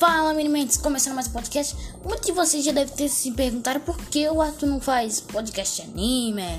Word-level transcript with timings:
Fala, 0.00 0.32
meninos, 0.32 0.78
começando 0.78 1.14
mais 1.14 1.28
um 1.28 1.32
podcast. 1.32 1.76
Muitos 2.02 2.24
de 2.24 2.32
vocês 2.32 2.64
já 2.64 2.72
devem 2.72 2.96
ter 2.96 3.06
se 3.10 3.32
perguntado 3.32 3.80
por 3.80 3.98
que 4.06 4.26
o 4.30 4.40
Arthur 4.40 4.66
não 4.66 4.80
faz 4.80 5.20
podcast 5.20 5.82
anime. 5.82 6.58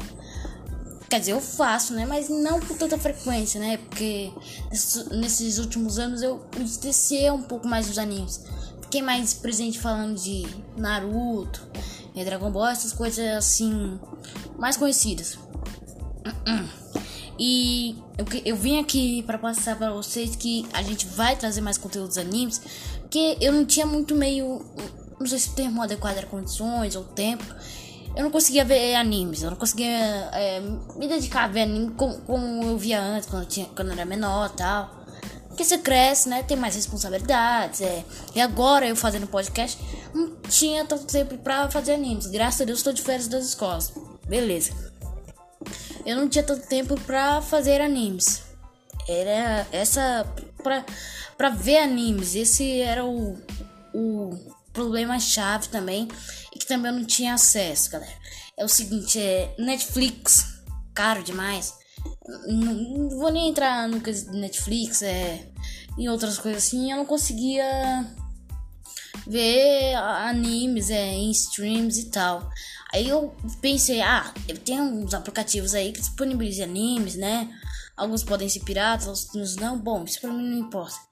Quer 1.10 1.22
dizer, 1.22 1.32
eu 1.32 1.42
faço, 1.42 1.92
né? 1.96 2.06
Mas 2.06 2.30
não 2.30 2.60
com 2.60 2.76
tanta 2.76 3.00
frequência, 3.00 3.60
né? 3.60 3.78
Porque 3.78 4.32
nesses 5.10 5.58
últimos 5.58 5.98
anos 5.98 6.22
eu 6.22 6.46
me 6.56 7.32
um 7.32 7.42
pouco 7.42 7.68
mais 7.68 7.88
dos 7.88 7.98
animes. 7.98 8.44
Fiquei 8.84 9.02
mais 9.02 9.34
presente 9.34 9.80
falando 9.80 10.20
de 10.20 10.46
Naruto, 10.78 11.68
eh, 12.16 12.24
Dragon 12.24 12.52
Ball, 12.52 12.68
essas 12.68 12.94
coisas 12.94 13.26
assim, 13.36 14.00
mais 14.60 14.78
conhecidas. 14.78 15.40
E 17.40 17.96
eu, 18.20 18.26
eu 18.46 18.56
vim 18.56 18.80
aqui 18.80 19.24
para 19.24 19.36
passar 19.40 19.76
para 19.76 19.92
vocês 19.92 20.36
que 20.36 20.64
a 20.74 20.84
gente 20.84 21.08
vai 21.08 21.36
trazer 21.36 21.60
mais 21.60 21.76
conteúdos 21.76 22.20
animes, 22.20 22.62
porque 23.12 23.38
eu 23.42 23.52
não 23.52 23.66
tinha 23.66 23.86
muito 23.86 24.16
meio, 24.16 24.66
não 25.20 25.28
sei 25.28 25.38
se 25.38 25.50
o 25.50 25.52
termo 25.52 25.82
adequado 25.82 26.16
era 26.16 26.28
condições 26.28 26.96
ou 26.96 27.04
tempo. 27.04 27.44
Eu 28.16 28.24
não 28.24 28.32
conseguia 28.32 28.64
ver 28.64 28.96
animes, 28.96 29.44
eu 29.44 29.50
não 29.50 29.58
conseguia 29.58 29.90
é, 30.32 30.62
me 30.96 31.10
dedicar 31.10 31.44
a 31.44 31.48
ver 31.50 31.64
anime 31.64 31.92
como, 31.92 32.22
como 32.22 32.64
eu 32.64 32.78
via 32.78 33.02
antes, 33.02 33.28
quando 33.28 33.44
eu, 33.44 33.50
tinha, 33.50 33.66
quando 33.76 33.90
eu 33.90 33.96
era 33.96 34.06
menor 34.06 34.50
tal. 34.52 35.04
Porque 35.50 35.66
você 35.66 35.78
cresce, 35.78 36.30
né? 36.30 36.42
Tem 36.42 36.56
mais 36.56 36.74
responsabilidades. 36.74 37.82
É. 37.82 38.06
E 38.34 38.40
agora 38.40 38.88
eu 38.88 38.96
fazendo 38.96 39.28
podcast, 39.28 39.78
não 40.14 40.38
tinha 40.48 40.86
tanto 40.86 41.06
tempo 41.06 41.38
pra 41.38 41.70
fazer 41.70 41.96
animes. 41.96 42.28
Graças 42.28 42.62
a 42.62 42.64
Deus, 42.64 42.80
estou 42.80 42.94
de 42.94 43.02
férias 43.02 43.28
das 43.28 43.44
escolas. 43.46 43.92
Beleza. 44.26 44.72
Eu 46.06 46.16
não 46.16 46.30
tinha 46.30 46.46
tanto 46.46 46.66
tempo 46.66 46.98
pra 47.02 47.42
fazer 47.42 47.82
animes. 47.82 48.42
Era 49.06 49.68
essa. 49.74 50.26
pra, 50.64 50.86
pra 51.42 51.50
ver 51.50 51.80
animes. 51.80 52.36
Esse 52.36 52.82
era 52.82 53.04
o, 53.04 53.36
o 53.96 54.38
problema-chave 54.72 55.70
também. 55.70 56.08
E 56.56 56.60
que 56.60 56.68
também 56.68 56.92
eu 56.92 57.00
não 57.00 57.06
tinha 57.06 57.34
acesso, 57.34 57.90
galera. 57.90 58.14
É 58.56 58.64
o 58.64 58.68
seguinte: 58.68 59.20
é 59.20 59.56
Netflix, 59.58 60.62
caro 60.94 61.24
demais. 61.24 61.74
Não, 62.46 62.74
não 62.76 63.10
vou 63.18 63.32
nem 63.32 63.50
entrar 63.50 63.90
no 63.90 64.00
Netflix, 64.34 65.02
é. 65.02 65.50
E 65.98 66.08
outras 66.08 66.38
coisas 66.38 66.64
assim. 66.64 66.92
Eu 66.92 66.98
não 66.98 67.06
conseguia 67.08 68.06
ver 69.26 69.96
animes 69.96 70.92
é, 70.92 71.08
em 71.08 71.32
streams 71.32 72.02
e 72.02 72.12
tal. 72.12 72.48
Aí 72.94 73.10
eu 73.10 73.36
pensei, 73.62 74.00
ah, 74.02 74.32
tem 74.64 74.80
uns 74.80 75.16
aplicativos 75.16 75.74
aí 75.74 75.92
que 75.92 76.02
disponibilizam 76.02 76.66
animes, 76.66 77.16
né? 77.16 77.50
Alguns 77.98 78.24
podem 78.24 78.48
ser 78.48 78.60
piratas, 78.60 79.08
outros 79.08 79.56
não. 79.56 79.80
Bom, 79.80 80.04
isso 80.04 80.22
pra 80.22 80.32
mim 80.32 80.48
não 80.48 80.60
importa. 80.60 81.11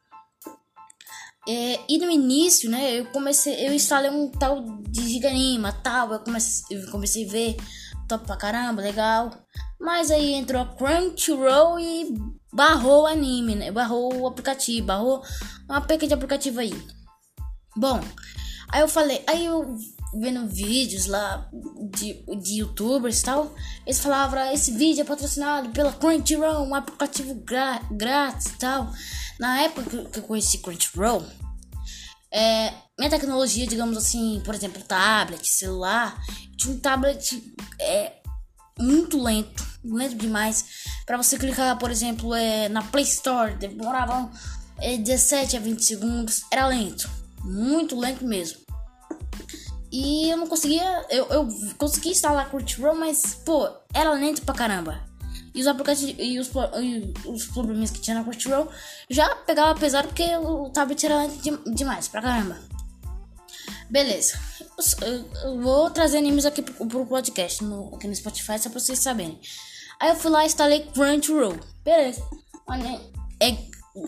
É, 1.52 1.80
e 1.89 1.97
no 1.97 2.11
início, 2.11 2.69
né, 2.69 3.00
eu 3.00 3.05
comecei, 3.05 3.67
eu 3.67 3.73
instalei 3.73 4.11
um 4.11 4.30
tal 4.30 4.64
de 4.88 5.09
Giganima, 5.09 5.73
tal, 5.73 6.14
eu 6.14 6.19
comecei, 6.19 6.78
eu 6.78 6.91
comecei 6.91 7.25
a 7.25 7.31
ver, 7.31 7.58
top 8.08 8.23
pra 8.23 8.38
caramba, 8.38 8.83
legal. 8.83 9.31
Mas 9.81 10.11
aí 10.11 10.33
entrou 10.33 10.61
a 10.61 10.67
Crunchyroll 10.67 11.80
e 11.80 12.16
barrou 12.53 13.02
o 13.02 13.08
anime, 13.08 13.56
né, 13.56 13.72
barrou 13.72 14.16
o 14.16 14.28
aplicativo, 14.28 14.86
barrou 14.86 15.23
uma 15.67 15.81
peca 15.81 16.06
de 16.06 16.14
aplicativo 16.14 16.59
aí. 16.59 16.72
Bom, 17.75 18.00
aí 18.72 18.81
eu 18.81 18.88
falei, 18.88 19.23
aí 19.25 19.44
eu 19.44 19.75
vendo 20.13 20.47
vídeos 20.47 21.08
lá 21.08 21.50
de, 21.95 22.23
de 22.41 22.59
youtubers 22.59 23.22
e 23.22 23.23
tal, 23.23 23.56
eles 23.88 24.00
falavam, 24.00 24.53
esse 24.53 24.72
vídeo 24.73 25.02
é 25.02 25.03
patrocinado 25.03 25.69
pela 25.69 25.94
Crunchyroll, 25.94 26.67
um 26.67 26.75
aplicativo 26.75 27.44
grátis 27.89 28.52
e 28.52 28.58
tal. 28.59 28.94
Na 29.40 29.62
época 29.62 30.06
que 30.06 30.20
eu 30.20 30.23
conheci 30.23 30.58
Crunchyroll, 30.58 31.26
é, 32.32 32.73
minha 32.98 33.09
tecnologia, 33.09 33.66
digamos 33.66 33.97
assim, 33.97 34.41
por 34.44 34.53
exemplo, 34.53 34.84
tablet, 34.84 35.47
celular, 35.47 36.22
tinha 36.58 36.75
um 36.75 36.80
tablet 36.80 37.41
é, 37.80 38.13
muito 38.78 39.22
lento, 39.22 39.66
lento 39.84 40.16
demais. 40.16 40.66
Para 41.06 41.18
você 41.18 41.38
clicar, 41.38 41.78
por 41.78 41.90
exemplo, 41.90 42.36
é, 42.36 42.68
na 42.68 42.84
Play 42.84 43.06
Store, 43.06 43.56
demorava 43.56 44.30
é, 44.78 44.97
17 44.97 45.56
a 45.56 45.59
20 45.59 45.86
segundos, 45.86 46.44
era 46.52 46.68
lento, 46.68 47.09
muito 47.42 47.97
lento 47.97 48.25
mesmo. 48.25 48.59
E 49.92 50.30
eu 50.30 50.38
não 50.38 50.47
conseguia. 50.47 51.06
Eu, 51.09 51.25
eu 51.30 51.47
consegui 51.78 52.09
instalar 52.09 52.50
Crunchyroll, 52.50 52.96
mas, 52.96 53.36
pô, 53.44 53.68
era 53.92 54.13
lento 54.13 54.44
pra 54.44 54.53
caramba. 54.53 55.09
E 55.54 55.62
os 55.62 55.68
aplicativos 55.68 56.16
e 56.20 56.40
os, 56.40 56.50
e 56.82 57.14
os 57.26 57.92
que 57.92 58.00
tinha 58.00 58.18
na 58.18 58.24
Crunchyroll 58.24 58.70
já 59.10 59.36
pegava 59.36 59.80
pesado 59.80 60.08
porque 60.08 60.24
o 60.38 60.70
tablet 60.70 61.06
era 61.06 61.28
de, 61.28 61.74
demais 61.74 62.08
pra 62.08 62.22
caramba. 62.22 62.58
Beleza. 63.90 64.40
Eu, 65.02 65.62
vou 65.62 65.90
trazer 65.90 66.20
animes 66.20 66.46
aqui 66.46 66.62
pro, 66.62 66.86
pro 66.86 67.06
podcast 67.06 67.64
no, 67.64 67.96
aqui 67.96 68.08
no 68.08 68.16
Spotify 68.16 68.60
só 68.60 68.70
pra 68.70 68.80
vocês 68.80 69.00
saberem. 69.00 69.40
Aí 70.00 70.10
eu 70.10 70.16
fui 70.16 70.32
lá 70.32 70.44
e 70.44 70.48
instalei 70.48 70.86
Crunchyroll. 70.94 71.60
Beleza. 71.84 72.22
É, 73.42 73.58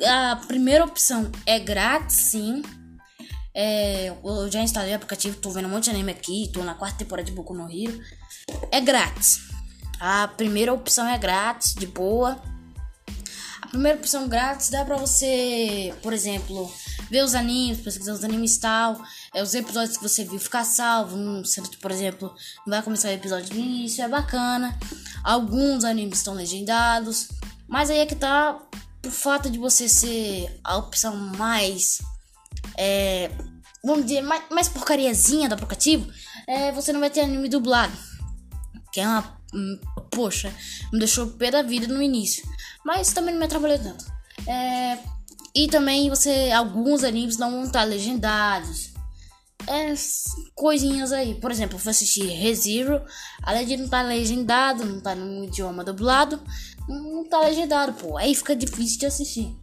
a 0.07 0.35
primeira 0.47 0.85
opção 0.85 1.31
é 1.45 1.59
grátis, 1.59 2.15
sim. 2.15 2.61
É, 3.53 4.09
eu 4.09 4.49
já 4.49 4.61
instalei 4.61 4.93
o 4.93 4.95
aplicativo, 4.95 5.37
tô 5.37 5.49
vendo 5.49 5.67
um 5.67 5.71
monte 5.71 5.85
de 5.85 5.89
anime 5.89 6.11
aqui, 6.11 6.49
tô 6.53 6.63
na 6.63 6.75
quarta 6.75 6.99
temporada 6.99 7.25
de 7.25 7.33
Boku 7.33 7.53
no 7.53 7.69
Hero. 7.69 7.99
É 8.71 8.79
grátis. 8.79 9.50
A 10.01 10.27
primeira 10.27 10.73
opção 10.73 11.07
é 11.07 11.15
grátis, 11.15 11.75
de 11.75 11.85
boa. 11.85 12.41
A 13.61 13.67
primeira 13.67 13.99
opção 13.99 14.27
grátis 14.27 14.69
dá 14.69 14.83
pra 14.83 14.97
você, 14.97 15.93
por 16.01 16.11
exemplo, 16.11 16.73
ver 17.11 17.23
os 17.23 17.35
animes, 17.35 17.81
pesquisar 17.81 18.13
os 18.13 18.23
animes 18.23 18.57
tal. 18.57 18.99
É, 19.31 19.43
os 19.43 19.53
episódios 19.53 19.97
que 19.97 20.03
você 20.03 20.23
viu 20.23 20.39
ficar 20.39 20.63
salvo. 20.63 21.15
Que, 21.69 21.77
por 21.77 21.91
exemplo, 21.91 22.33
não 22.65 22.73
vai 22.73 22.81
começar 22.81 23.09
o 23.09 23.11
episódio 23.11 23.51
do 23.51 23.59
início, 23.59 24.03
é 24.03 24.07
bacana. 24.07 24.75
Alguns 25.23 25.83
animes 25.83 26.17
estão 26.17 26.33
legendados. 26.33 27.27
Mas 27.67 27.91
aí 27.91 27.99
é 27.99 28.05
que 28.07 28.15
tá, 28.15 28.59
por 29.03 29.11
fato 29.11 29.51
de 29.51 29.59
você 29.59 29.87
ser 29.87 30.59
a 30.63 30.77
opção 30.77 31.15
mais 31.15 31.99
é, 32.75 33.29
vamos 33.83 34.05
dizer, 34.05 34.21
mais, 34.21 34.43
mais 34.49 34.67
porcariazinha 34.67 35.47
do 35.47 35.53
aplicativo, 35.53 36.11
é, 36.47 36.71
você 36.71 36.91
não 36.91 36.99
vai 36.99 37.09
ter 37.11 37.21
anime 37.21 37.47
dublado. 37.47 37.93
Que 38.91 38.99
é 38.99 39.07
uma. 39.07 39.40
Hum, 39.53 39.79
poxa, 40.09 40.53
me 40.91 40.99
deixou 40.99 41.27
pé 41.27 41.51
da 41.51 41.61
vida 41.61 41.87
no 41.87 42.01
início. 42.01 42.43
Mas 42.85 43.13
também 43.13 43.33
não 43.33 43.39
me 43.39 43.45
atrapalhou 43.45 43.79
tanto. 43.79 44.05
É, 44.47 44.97
e 45.53 45.67
também 45.67 46.09
você. 46.09 46.51
Alguns 46.51 47.03
animes 47.03 47.37
não 47.37 47.51
vão 47.51 47.63
estar 47.63 47.83
legendados. 47.83 48.91
É, 49.67 49.93
coisinhas 50.55 51.11
aí. 51.11 51.35
Por 51.35 51.51
exemplo, 51.51 51.75
eu 51.75 51.79
fui 51.79 51.91
assistir 51.91 52.25
ReZero. 52.25 53.01
Além 53.43 53.65
de 53.65 53.77
não 53.77 53.85
estar 53.85 54.01
legendado, 54.01 54.85
não 54.85 54.97
estar 54.97 55.15
no 55.15 55.43
idioma 55.43 55.83
dublado, 55.83 56.41
não 56.87 57.27
tá 57.27 57.41
legendado, 57.41 57.93
pô. 57.93 58.17
Aí 58.17 58.33
fica 58.33 58.55
difícil 58.55 58.99
de 58.99 59.05
assistir. 59.05 59.55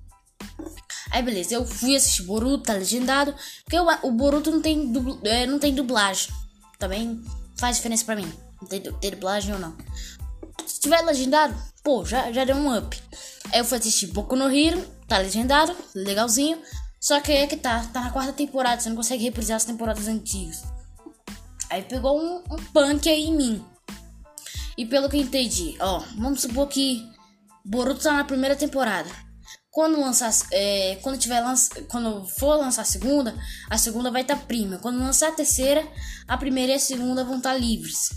Aí 1.11 1.23
beleza, 1.23 1.55
eu 1.55 1.65
fui 1.65 1.97
assistir 1.97 2.23
Boruto, 2.23 2.65
tá 2.65 2.75
legendado. 2.75 3.35
Porque 3.65 3.79
o, 3.79 4.09
o 4.09 4.13
Boruto 4.13 4.51
não 4.51 4.61
tem, 4.61 4.93
dubl, 4.93 5.19
é, 5.25 5.47
não 5.47 5.59
tem 5.59 5.75
dublagem. 5.75 6.33
Também 6.79 7.23
faz 7.57 7.77
diferença 7.77 8.05
pra 8.05 8.17
mim. 8.17 8.31
Tem 8.67 9.11
dublagem 9.11 9.55
ou 9.55 9.61
não. 9.61 9.77
Se 10.67 10.81
tiver 10.81 11.01
legendado, 11.03 11.55
pô, 11.83 12.05
já, 12.05 12.33
já 12.33 12.45
deu 12.45 12.57
um 12.57 12.77
up. 12.77 13.01
Eu 13.55 13.65
fui 13.65 13.79
assistir 13.79 14.09
Boku 14.09 14.37
no 14.37 14.51
Hero, 14.51 14.85
tá 15.07 15.19
legendado, 15.19 15.75
legalzinho. 15.95 16.61
Só 17.01 17.21
que 17.21 17.33
é 17.33 17.47
que 17.47 17.57
tá, 17.57 17.85
tá 17.93 18.03
na 18.03 18.11
quarta 18.11 18.33
temporada, 18.33 18.81
você 18.81 18.89
não 18.89 18.97
consegue 18.97 19.25
reprisar 19.25 19.57
as 19.57 19.65
temporadas 19.65 20.09
antigas. 20.09 20.65
Aí 21.71 21.83
pegou 21.83 22.21
um, 22.21 22.43
um 22.51 22.57
punk 22.73 23.09
aí 23.09 23.25
em 23.25 23.37
mim. 23.37 23.65
E 24.77 24.85
pelo 24.85 25.09
que 25.09 25.17
eu 25.17 25.23
entendi, 25.23 25.77
ó, 25.81 26.03
vamos 26.17 26.41
supor 26.41 26.69
que 26.69 27.09
Boruto 27.65 28.03
tá 28.03 28.13
na 28.13 28.25
primeira 28.25 28.57
temporada. 28.57 29.09
Quando 29.71 30.01
lançar, 30.01 30.33
é, 30.53 30.99
quando 31.03 31.19
tiver 31.19 31.41
lança, 31.41 31.83
quando 31.83 32.27
for 32.27 32.57
lançar 32.57 32.83
a 32.83 32.85
segunda, 32.85 33.35
a 33.71 33.79
segunda 33.79 34.11
vai 34.11 34.23
estar 34.23 34.37
tá 34.37 34.45
prima. 34.45 34.79
Quando 34.79 34.99
lançar 34.99 35.29
a 35.29 35.33
terceira, 35.33 35.87
a 36.27 36.37
primeira 36.37 36.73
e 36.73 36.77
a 36.77 36.81
segunda 36.81 37.23
vão 37.23 37.37
estar 37.37 37.53
tá 37.53 37.59
livres. 37.59 38.11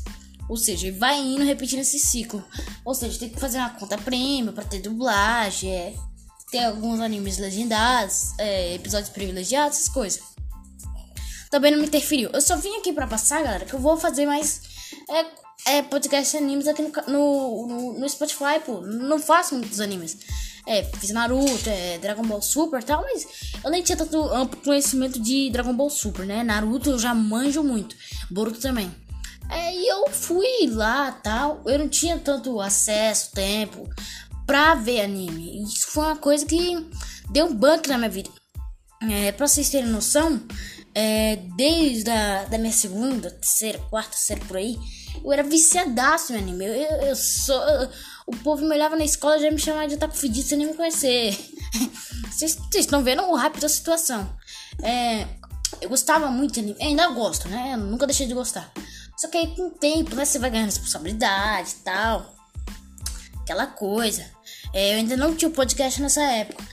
Ou 0.52 0.58
seja, 0.58 0.92
vai 0.92 1.18
indo 1.18 1.46
repetindo 1.46 1.80
esse 1.80 1.98
ciclo. 1.98 2.44
Ou 2.84 2.94
seja, 2.94 3.18
tem 3.18 3.30
que 3.30 3.40
fazer 3.40 3.58
uma 3.58 3.70
conta 3.70 3.98
prêmio 3.98 4.52
para 4.52 4.66
ter 4.66 4.82
dublagem, 4.82 5.72
é, 5.72 5.94
ter 6.52 6.66
alguns 6.66 7.00
animes 7.00 7.38
legendados, 7.38 8.38
é, 8.38 8.76
episódios 8.76 9.10
privilegiados, 9.10 9.78
essas 9.78 9.88
coisas. 9.88 10.22
Também 11.50 11.72
não 11.72 11.80
me 11.80 11.86
interferiu. 11.86 12.30
Eu 12.34 12.42
só 12.42 12.58
vim 12.58 12.76
aqui 12.76 12.92
para 12.92 13.08
passar, 13.08 13.42
galera, 13.42 13.64
que 13.64 13.74
eu 13.74 13.80
vou 13.80 13.96
fazer 13.96 14.26
mais 14.26 14.62
é, 15.66 15.78
é 15.78 15.82
podcast 15.84 16.36
animes 16.36 16.68
aqui 16.68 16.82
no, 16.82 16.92
no, 17.08 17.68
no, 17.68 18.00
no 18.02 18.10
Spotify, 18.10 18.60
pô. 18.66 18.82
Não 18.82 19.20
faço 19.20 19.56
muitos 19.56 19.80
animes. 19.80 20.18
É, 20.68 20.84
fiz 20.84 21.12
Naruto, 21.12 21.70
é, 21.70 21.98
Dragon 21.98 22.24
Ball 22.24 22.42
Super 22.42 22.82
e 22.82 22.86
tal, 22.86 23.04
mas 23.04 23.26
eu 23.64 23.72
nem 23.72 23.82
tinha 23.82 23.98
tanto 23.98 24.22
amplo 24.22 24.60
conhecimento 24.62 25.18
de 25.18 25.50
Dragon 25.50 25.74
Ball 25.74 25.90
Super, 25.90 26.26
né? 26.26 26.44
Naruto 26.44 26.90
eu 26.90 27.00
já 27.00 27.16
manjo 27.16 27.64
muito, 27.64 27.96
Boruto 28.30 28.60
também. 28.60 28.94
É, 29.52 29.76
e 29.76 29.88
eu 29.88 30.10
fui 30.10 30.68
lá 30.68 31.12
tal, 31.12 31.62
eu 31.66 31.78
não 31.78 31.90
tinha 31.90 32.18
tanto 32.18 32.60
acesso, 32.62 33.32
tempo 33.32 33.88
pra 34.46 34.76
ver 34.76 35.02
anime. 35.02 35.64
Isso 35.64 35.88
foi 35.88 36.06
uma 36.06 36.16
coisa 36.16 36.46
que 36.46 36.90
deu 37.30 37.48
um 37.48 37.56
banco 37.56 37.88
na 37.90 37.98
minha 37.98 38.10
vida. 38.10 38.30
É, 39.10 39.32
pra 39.32 39.48
vocês 39.48 39.70
terem 39.70 39.90
noção, 39.90 40.42
é, 40.94 41.38
desde 41.56 42.10
a 42.10 42.46
da 42.46 42.58
minha 42.58 42.72
segunda, 42.72 43.32
terceira, 43.32 43.80
quarta 43.90 44.16
série 44.16 44.42
por 44.42 44.58
aí, 44.58 44.78
eu 45.24 45.32
era 45.32 45.44
viciadaço 45.44 46.34
em 46.34 46.38
anime. 46.38 46.66
Eu, 46.66 46.74
eu, 46.74 47.02
eu 47.08 47.16
só. 47.16 47.54
Eu, 47.70 47.90
o 48.28 48.36
povo 48.38 48.64
me 48.64 48.74
olhava 48.74 48.96
na 48.96 49.04
escola 49.04 49.40
já 49.40 49.52
me 49.52 49.60
chamava 49.60 49.88
de 49.88 49.98
taco 49.98 50.16
fedido 50.16 50.48
sem 50.48 50.58
nem 50.58 50.68
me 50.68 50.74
conhecer. 50.74 51.38
Vocês 52.32 52.58
estão 52.76 53.04
vendo 53.04 53.24
o 53.24 53.36
rápido 53.36 53.62
da 53.62 53.70
situação. 53.70 54.30
É, 54.82 55.28
eu 55.82 55.90
gostava 55.90 56.28
muito 56.28 56.54
de 56.54 56.60
anime. 56.60 56.78
Ainda 56.82 57.08
gosto, 57.10 57.50
né? 57.50 57.72
Eu 57.74 57.78
nunca 57.78 58.06
deixei 58.06 58.28
de 58.28 58.34
gostar. 58.34 58.72
Só 59.22 59.28
que 59.28 59.38
aí 59.38 59.56
com 59.56 59.68
o 59.68 59.70
tempo, 59.70 60.16
né? 60.16 60.26
Você 60.26 60.40
vai 60.40 60.50
ganhando 60.50 60.70
responsabilidade 60.70 61.70
e 61.70 61.84
tal. 61.84 62.36
Aquela 63.44 63.68
coisa. 63.68 64.26
É, 64.74 64.94
eu 64.94 64.98
ainda 64.98 65.16
não 65.16 65.36
tinha 65.36 65.52
podcast 65.52 66.02
nessa 66.02 66.24
época. 66.24 66.64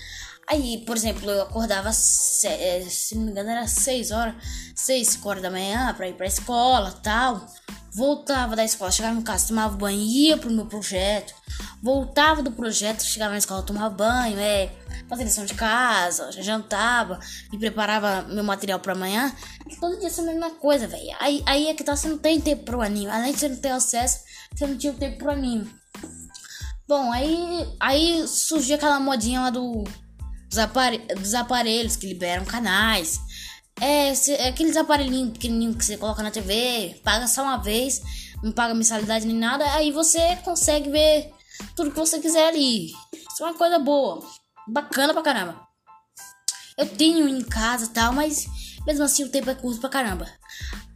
Aí, 0.46 0.82
por 0.86 0.96
exemplo, 0.96 1.30
eu 1.30 1.42
acordava, 1.42 1.90
é, 1.90 2.86
se 2.88 3.14
não 3.16 3.24
me 3.24 3.32
engano, 3.32 3.50
era 3.50 3.66
6 3.66 4.10
horas, 4.12 4.34
6, 4.74 5.08
5 5.08 5.28
horas 5.28 5.42
da 5.42 5.50
manhã 5.50 5.92
pra 5.92 6.08
ir 6.08 6.14
pra 6.14 6.26
escola 6.26 6.90
tal. 7.02 7.46
Voltava 7.92 8.54
da 8.54 8.64
escola, 8.64 8.90
chegava 8.90 9.18
em 9.18 9.22
casa, 9.22 9.48
tomava 9.48 9.76
banho, 9.76 9.98
ia 9.98 10.36
pro 10.36 10.50
meu 10.50 10.66
projeto. 10.66 11.34
Voltava 11.82 12.42
do 12.42 12.52
projeto, 12.52 13.02
chegava 13.02 13.32
na 13.32 13.38
escola, 13.38 13.62
tomava 13.62 13.90
banho, 13.90 14.38
é, 14.38 14.70
fazia 15.08 15.24
lição 15.24 15.44
de 15.44 15.54
casa, 15.54 16.30
jantava, 16.32 17.18
me 17.50 17.58
preparava 17.58 18.22
meu 18.22 18.44
material 18.44 18.78
pra 18.78 18.92
amanhã. 18.92 19.34
Todo 19.80 19.98
dia 19.98 20.08
essa 20.08 20.22
mesma 20.22 20.50
coisa, 20.50 20.86
velho. 20.86 21.16
Aí, 21.18 21.42
aí 21.46 21.68
é 21.68 21.74
que 21.74 21.82
tá, 21.82 21.96
você 21.96 22.08
não 22.08 22.18
tem 22.18 22.40
tempo 22.40 22.64
pro 22.64 22.82
anime. 22.82 23.10
Além 23.10 23.32
de 23.32 23.40
você 23.40 23.48
não 23.48 23.56
ter 23.56 23.70
acesso, 23.70 24.20
você 24.54 24.66
não 24.66 24.76
tinha 24.76 24.92
tempo 24.92 25.18
pro 25.18 25.30
anime. 25.30 25.70
Bom, 26.86 27.12
aí, 27.12 27.68
aí 27.80 28.26
surgiu 28.26 28.76
aquela 28.76 28.98
modinha 28.98 29.40
lá 29.40 29.50
do 29.50 29.84
dos, 30.48 30.58
apare 30.58 30.98
dos 31.14 31.34
aparelhos 31.34 31.96
que 31.96 32.06
liberam 32.06 32.44
canais. 32.44 33.20
É, 33.80 34.14
se, 34.14 34.32
é 34.32 34.48
aqueles 34.48 34.76
aparelhinhos 34.76 35.32
pequenininhos 35.32 35.76
que 35.76 35.84
você 35.84 35.96
coloca 35.96 36.22
na 36.22 36.30
TV, 36.30 37.00
paga 37.04 37.26
só 37.26 37.42
uma 37.42 37.58
vez, 37.58 38.02
não 38.42 38.52
paga 38.52 38.74
mensalidade 38.74 39.26
nem 39.26 39.36
nada, 39.36 39.64
aí 39.74 39.92
você 39.92 40.36
consegue 40.44 40.90
ver 40.90 41.32
tudo 41.76 41.90
que 41.90 41.98
você 41.98 42.18
quiser 42.18 42.48
ali. 42.48 42.86
Isso 42.86 43.42
é 43.42 43.46
uma 43.46 43.54
coisa 43.54 43.78
boa, 43.78 44.24
bacana 44.66 45.12
pra 45.12 45.22
caramba. 45.22 45.60
Eu 46.76 46.88
tenho 46.88 47.28
em 47.28 47.42
casa 47.42 47.86
e 47.86 47.88
tal, 47.88 48.12
mas 48.12 48.46
mesmo 48.86 49.04
assim 49.04 49.24
o 49.24 49.28
tempo 49.28 49.50
é 49.50 49.54
curto 49.54 49.80
pra 49.80 49.90
caramba. 49.90 50.26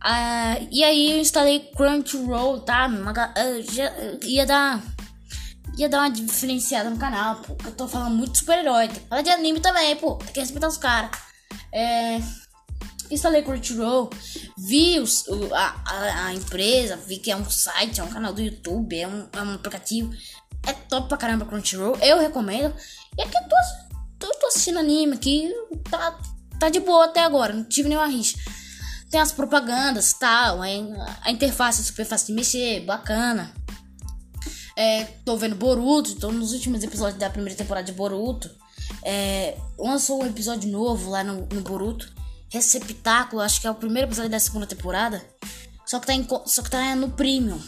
Ah, 0.00 0.56
e 0.70 0.82
aí 0.82 1.12
eu 1.12 1.18
instalei 1.18 1.70
Crunchyroll, 1.76 2.60
tá? 2.60 2.88
Uh, 2.88 3.72
já, 3.72 3.92
ia 4.24 4.44
dar 4.44 4.82
ia 5.76 5.88
dar 5.88 6.00
uma 6.00 6.10
diferenciada 6.10 6.90
no 6.90 6.98
canal, 6.98 7.36
pô. 7.36 7.56
Eu 7.64 7.72
tô 7.72 7.88
falando 7.88 8.14
muito 8.14 8.38
super-herói. 8.38 8.88
Fala 9.08 9.22
de 9.22 9.30
anime 9.30 9.60
também, 9.60 9.96
pô. 9.96 10.16
Tem 10.16 10.32
que 10.32 10.40
respeitar 10.40 10.68
os 10.68 10.76
caras. 10.76 11.10
É. 11.72 12.20
Instalei 13.12 13.42
Crunchyroll, 13.42 14.08
vi 14.56 14.98
os, 14.98 15.26
a, 15.52 15.82
a, 15.84 16.26
a, 16.26 16.34
empresa, 16.34 16.96
vi 16.96 17.18
que 17.18 17.30
é 17.30 17.36
um 17.36 17.48
site, 17.48 18.00
é 18.00 18.04
um 18.04 18.08
canal 18.08 18.32
do 18.32 18.40
YouTube, 18.40 18.98
é 18.98 19.06
um, 19.06 19.28
é 19.30 19.42
um 19.42 19.54
aplicativo. 19.54 20.10
É 20.66 20.72
top 20.72 21.08
pra 21.08 21.18
caramba 21.18 21.44
Crunchyroll, 21.44 21.96
eu 21.96 22.18
recomendo. 22.18 22.74
E 23.18 23.22
aqui 23.22 23.36
eu 23.36 23.48
tô, 23.48 23.56
tô, 24.18 24.38
tô 24.38 24.46
assistindo 24.46 24.78
anime 24.78 25.14
aqui, 25.14 25.52
tá, 25.90 26.18
tá 26.58 26.70
de 26.70 26.80
boa 26.80 27.04
até 27.04 27.20
agora, 27.20 27.52
não 27.52 27.64
tive 27.64 27.90
nenhuma 27.90 28.06
rixa. 28.06 28.38
Tem 29.10 29.20
as 29.20 29.30
propagandas 29.30 30.14
tal, 30.14 30.62
a, 30.62 30.66
a 31.20 31.30
interface 31.30 31.82
é 31.82 31.84
super 31.84 32.06
fácil 32.06 32.28
de 32.28 32.32
mexer, 32.32 32.80
bacana. 32.80 33.52
É, 34.74 35.04
tô 35.22 35.36
vendo 35.36 35.54
Boruto, 35.54 36.14
tô 36.14 36.32
nos 36.32 36.54
últimos 36.54 36.82
episódios 36.82 37.18
da 37.18 37.28
primeira 37.28 37.54
temporada 37.54 37.84
de 37.84 37.92
Boruto. 37.92 38.50
É, 39.02 39.58
lançou 39.78 40.22
um 40.22 40.26
episódio 40.26 40.70
novo 40.70 41.10
lá 41.10 41.22
no, 41.22 41.46
no 41.52 41.60
Boruto. 41.60 42.21
Receptáculo, 42.52 43.40
acho 43.40 43.60
que 43.62 43.66
é 43.66 43.70
o 43.70 43.74
primeiro 43.74 44.08
episódio 44.08 44.30
da 44.30 44.38
segunda 44.38 44.66
temporada. 44.66 45.24
Só 45.86 45.98
que 45.98 46.06
tá, 46.06 46.12
em, 46.12 46.26
só 46.44 46.62
que 46.62 46.70
tá 46.70 46.94
no 46.94 47.10
Premium. 47.10 47.58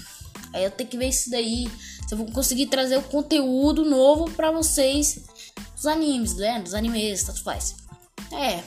Aí 0.52 0.62
eu 0.62 0.70
tenho 0.70 0.90
que 0.90 0.98
ver 0.98 1.08
isso 1.08 1.30
daí. 1.30 1.70
Se 2.06 2.12
eu 2.12 2.18
vou 2.18 2.30
conseguir 2.30 2.66
trazer 2.66 2.98
o 2.98 3.02
conteúdo 3.02 3.84
novo 3.84 4.30
pra 4.32 4.50
vocês. 4.50 5.20
Dos 5.74 5.86
animes, 5.86 6.36
né? 6.36 6.60
Dos 6.60 6.74
animes, 6.74 7.24
tanto 7.24 7.42
faz. 7.42 7.74
É. 8.30 8.62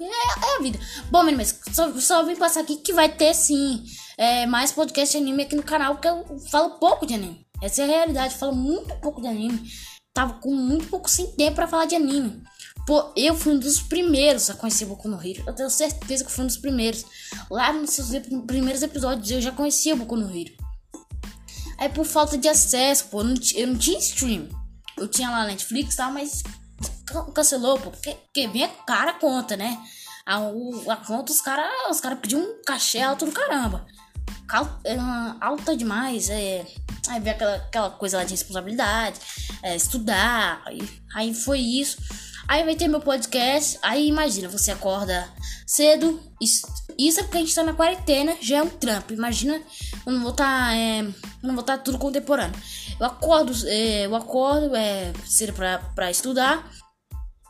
É, 0.00 0.04
é, 0.04 0.56
a 0.56 0.62
vida. 0.62 0.78
Bom, 1.10 1.22
meninas, 1.22 1.58
só, 1.72 1.92
só 2.00 2.24
vim 2.24 2.36
passar 2.36 2.60
aqui 2.60 2.76
que 2.76 2.92
vai 2.92 3.08
ter 3.08 3.32
sim 3.34 3.84
é, 4.18 4.46
mais 4.46 4.72
podcast 4.72 5.16
de 5.16 5.22
anime 5.22 5.44
aqui 5.44 5.56
no 5.56 5.62
canal, 5.62 5.94
porque 5.94 6.08
eu 6.08 6.38
falo 6.50 6.78
pouco 6.78 7.06
de 7.06 7.14
anime. 7.14 7.46
Essa 7.62 7.82
é 7.82 7.84
a 7.84 7.88
realidade. 7.88 8.34
Falo 8.34 8.54
muito 8.54 8.94
pouco 8.96 9.22
de 9.22 9.28
anime. 9.28 9.62
Tava 10.12 10.34
com 10.34 10.52
muito 10.52 10.88
pouco 10.88 11.08
sem 11.08 11.28
tempo 11.32 11.54
para 11.54 11.68
falar 11.68 11.86
de 11.86 11.94
anime. 11.94 12.42
Pô, 12.86 13.12
eu 13.16 13.34
fui 13.34 13.54
um 13.54 13.58
dos 13.58 13.80
primeiros 13.80 14.50
a 14.50 14.54
conhecer 14.54 14.86
Boku 14.86 15.08
no 15.08 15.16
Hero. 15.24 15.44
Eu 15.46 15.54
tenho 15.54 15.70
certeza 15.70 16.24
que 16.24 16.32
fui 16.32 16.44
um 16.44 16.48
dos 16.48 16.56
primeiros. 16.56 17.04
Lá 17.50 17.72
nos 17.72 17.90
seus 17.90 18.08
primeiros 18.46 18.82
episódios 18.82 19.30
eu 19.30 19.40
já 19.40 19.52
conhecia 19.52 19.94
Boku 19.94 20.16
no 20.16 20.28
Hero. 20.28 20.52
Aí 21.78 21.88
por 21.88 22.04
falta 22.04 22.36
de 22.36 22.48
acesso, 22.48 23.06
pô, 23.06 23.20
eu 23.20 23.24
não, 23.24 23.34
eu 23.54 23.66
não 23.68 23.78
tinha 23.78 23.98
stream. 23.98 24.48
Eu 24.96 25.08
tinha 25.08 25.30
lá 25.30 25.44
Netflix 25.44 25.94
e 25.94 25.96
tal, 25.96 26.12
mas 26.12 26.42
cancelou, 27.34 27.78
pô, 27.78 27.90
porque, 27.90 28.14
porque 28.14 28.48
bem 28.48 28.68
cara 28.86 29.14
conta, 29.14 29.56
né? 29.56 29.78
A, 30.26 30.38
a 30.92 30.96
conta, 30.96 31.32
os 31.32 31.40
caras 31.40 31.70
os 31.90 32.00
cara 32.00 32.16
pediam 32.16 32.40
um 32.40 32.62
cachê 32.64 33.00
alto 33.00 33.26
do 33.26 33.32
caramba. 33.32 33.86
É, 34.84 34.96
alta 35.40 35.76
demais, 35.76 36.28
é. 36.28 36.66
Aí 37.08 37.20
vem 37.20 37.32
aquela, 37.32 37.56
aquela 37.56 37.90
coisa 37.90 38.18
lá 38.18 38.24
de 38.24 38.32
responsabilidade, 38.32 39.18
é, 39.62 39.74
estudar, 39.74 40.62
aí, 40.66 40.80
aí 41.14 41.34
foi 41.34 41.58
isso. 41.58 41.96
Aí 42.48 42.64
vai 42.64 42.74
ter 42.74 42.88
meu 42.88 43.00
podcast, 43.00 43.78
aí 43.82 44.08
imagina, 44.08 44.48
você 44.48 44.72
acorda 44.72 45.28
cedo, 45.66 46.20
isso, 46.40 46.66
isso 46.98 47.20
é 47.20 47.22
porque 47.22 47.38
a 47.38 47.40
gente 47.40 47.54
tá 47.54 47.62
na 47.62 47.72
quarentena, 47.72 48.36
já 48.40 48.58
é 48.58 48.62
um 48.62 48.68
trampo. 48.68 49.12
Imagina, 49.12 49.60
eu 50.06 50.12
não 50.12 50.22
vou 50.22 50.32
tá, 50.32 50.74
é, 50.74 51.02
não 51.42 51.54
vou 51.54 51.62
tá 51.62 51.78
tudo 51.78 51.98
contemporâneo. 51.98 52.54
Eu 52.98 53.06
acordo, 53.06 53.52
é, 53.66 54.06
eu 54.06 54.14
acordo 54.14 54.74
é, 54.76 55.12
cedo 55.24 55.52
pra, 55.52 55.78
pra 55.94 56.10
estudar, 56.10 56.70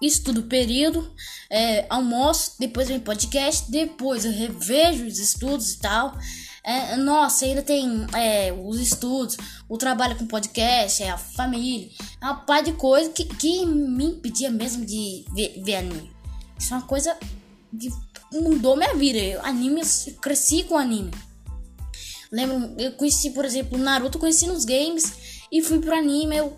estudo 0.00 0.44
período, 0.44 1.12
é, 1.50 1.86
almoço, 1.88 2.54
depois 2.58 2.88
vem 2.88 3.00
podcast, 3.00 3.70
depois 3.70 4.24
eu 4.24 4.32
revejo 4.32 5.06
os 5.06 5.18
estudos 5.18 5.72
e 5.72 5.78
tal. 5.78 6.16
É, 6.64 6.96
nossa, 6.96 7.44
ainda 7.44 7.60
tem 7.60 8.06
é, 8.14 8.52
os 8.52 8.78
estudos, 8.78 9.36
o 9.68 9.76
trabalho 9.76 10.16
com 10.16 10.26
podcast, 10.26 11.02
é, 11.02 11.10
a 11.10 11.18
família, 11.18 11.90
é 12.20 12.24
uma 12.24 12.36
par 12.36 12.62
de 12.62 12.72
coisa 12.74 13.10
que, 13.10 13.24
que 13.24 13.66
me 13.66 14.04
impedia 14.04 14.48
mesmo 14.48 14.86
de 14.86 15.24
ver, 15.34 15.60
ver 15.64 15.76
anime. 15.76 16.12
Isso 16.56 16.72
é 16.72 16.76
uma 16.76 16.86
coisa 16.86 17.16
que 17.76 17.90
mudou 18.32 18.76
minha 18.76 18.94
vida. 18.94 19.18
Eu, 19.18 19.44
anime, 19.44 19.80
eu 19.80 20.14
cresci 20.14 20.62
com 20.62 20.78
anime. 20.78 21.10
Lembro, 22.30 22.74
eu 22.78 22.92
conheci, 22.92 23.30
por 23.30 23.44
exemplo, 23.44 23.76
Naruto, 23.76 24.18
conheci 24.18 24.46
nos 24.46 24.64
games 24.64 25.44
e 25.50 25.60
fui 25.60 25.80
pro 25.80 25.96
anime. 25.96 26.36
Eu 26.36 26.56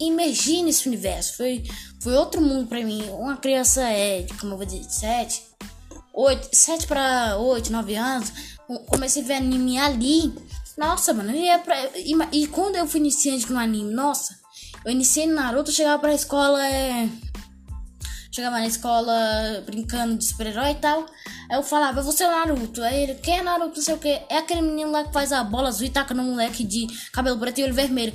imergi 0.00 0.62
nesse 0.62 0.88
universo. 0.88 1.36
Foi, 1.36 1.62
foi 2.00 2.14
outro 2.14 2.40
mundo 2.40 2.66
para 2.66 2.82
mim. 2.82 3.02
Uma 3.10 3.36
criança 3.36 3.82
é, 3.82 4.26
como 4.40 4.54
eu 4.54 4.56
vou 4.56 4.66
dizer, 4.66 4.84
7, 4.84 5.42
8, 6.14 6.48
7 6.50 6.86
para 6.86 7.36
8, 7.36 7.70
9 7.70 7.94
anos 7.94 8.55
comecei 8.86 9.22
a 9.22 9.26
ver 9.26 9.34
anime 9.34 9.78
ali. 9.78 10.34
Nossa, 10.76 11.14
mano, 11.14 11.30
eu 11.30 11.58
pra. 11.60 11.76
E, 11.96 12.12
e 12.32 12.46
quando 12.48 12.76
eu 12.76 12.86
fui 12.86 13.00
iniciante 13.00 13.50
no 13.50 13.58
anime, 13.58 13.92
nossa, 13.94 14.38
eu 14.84 14.92
iniciei 14.92 15.26
Naruto, 15.26 15.72
chegava 15.72 15.98
pra 15.98 16.14
escola, 16.14 16.64
é. 16.66 17.08
Chegava 18.30 18.58
na 18.58 18.66
escola 18.66 19.14
brincando 19.64 20.16
de 20.16 20.26
super-herói 20.26 20.72
e 20.72 20.74
tal. 20.74 21.06
Aí 21.50 21.56
eu 21.56 21.62
falava, 21.62 22.02
você 22.02 22.22
é 22.22 22.28
o 22.28 22.30
Naruto. 22.30 22.82
Aí 22.82 23.04
ele, 23.04 23.14
quem 23.14 23.38
é 23.38 23.42
Naruto? 23.42 23.76
Não 23.76 23.82
sei 23.82 23.94
o 23.94 23.98
que. 23.98 24.08
É 24.28 24.38
aquele 24.38 24.60
menino 24.60 24.90
lá 24.90 25.04
que 25.04 25.12
faz 25.12 25.32
a 25.32 25.42
bola 25.42 25.68
azul 25.68 25.86
e 25.86 25.90
taca 25.90 26.12
no 26.12 26.22
moleque 26.22 26.62
de 26.62 26.86
cabelo 27.12 27.38
preto 27.38 27.60
e 27.60 27.64
olho 27.64 27.72
vermelho. 27.72 28.12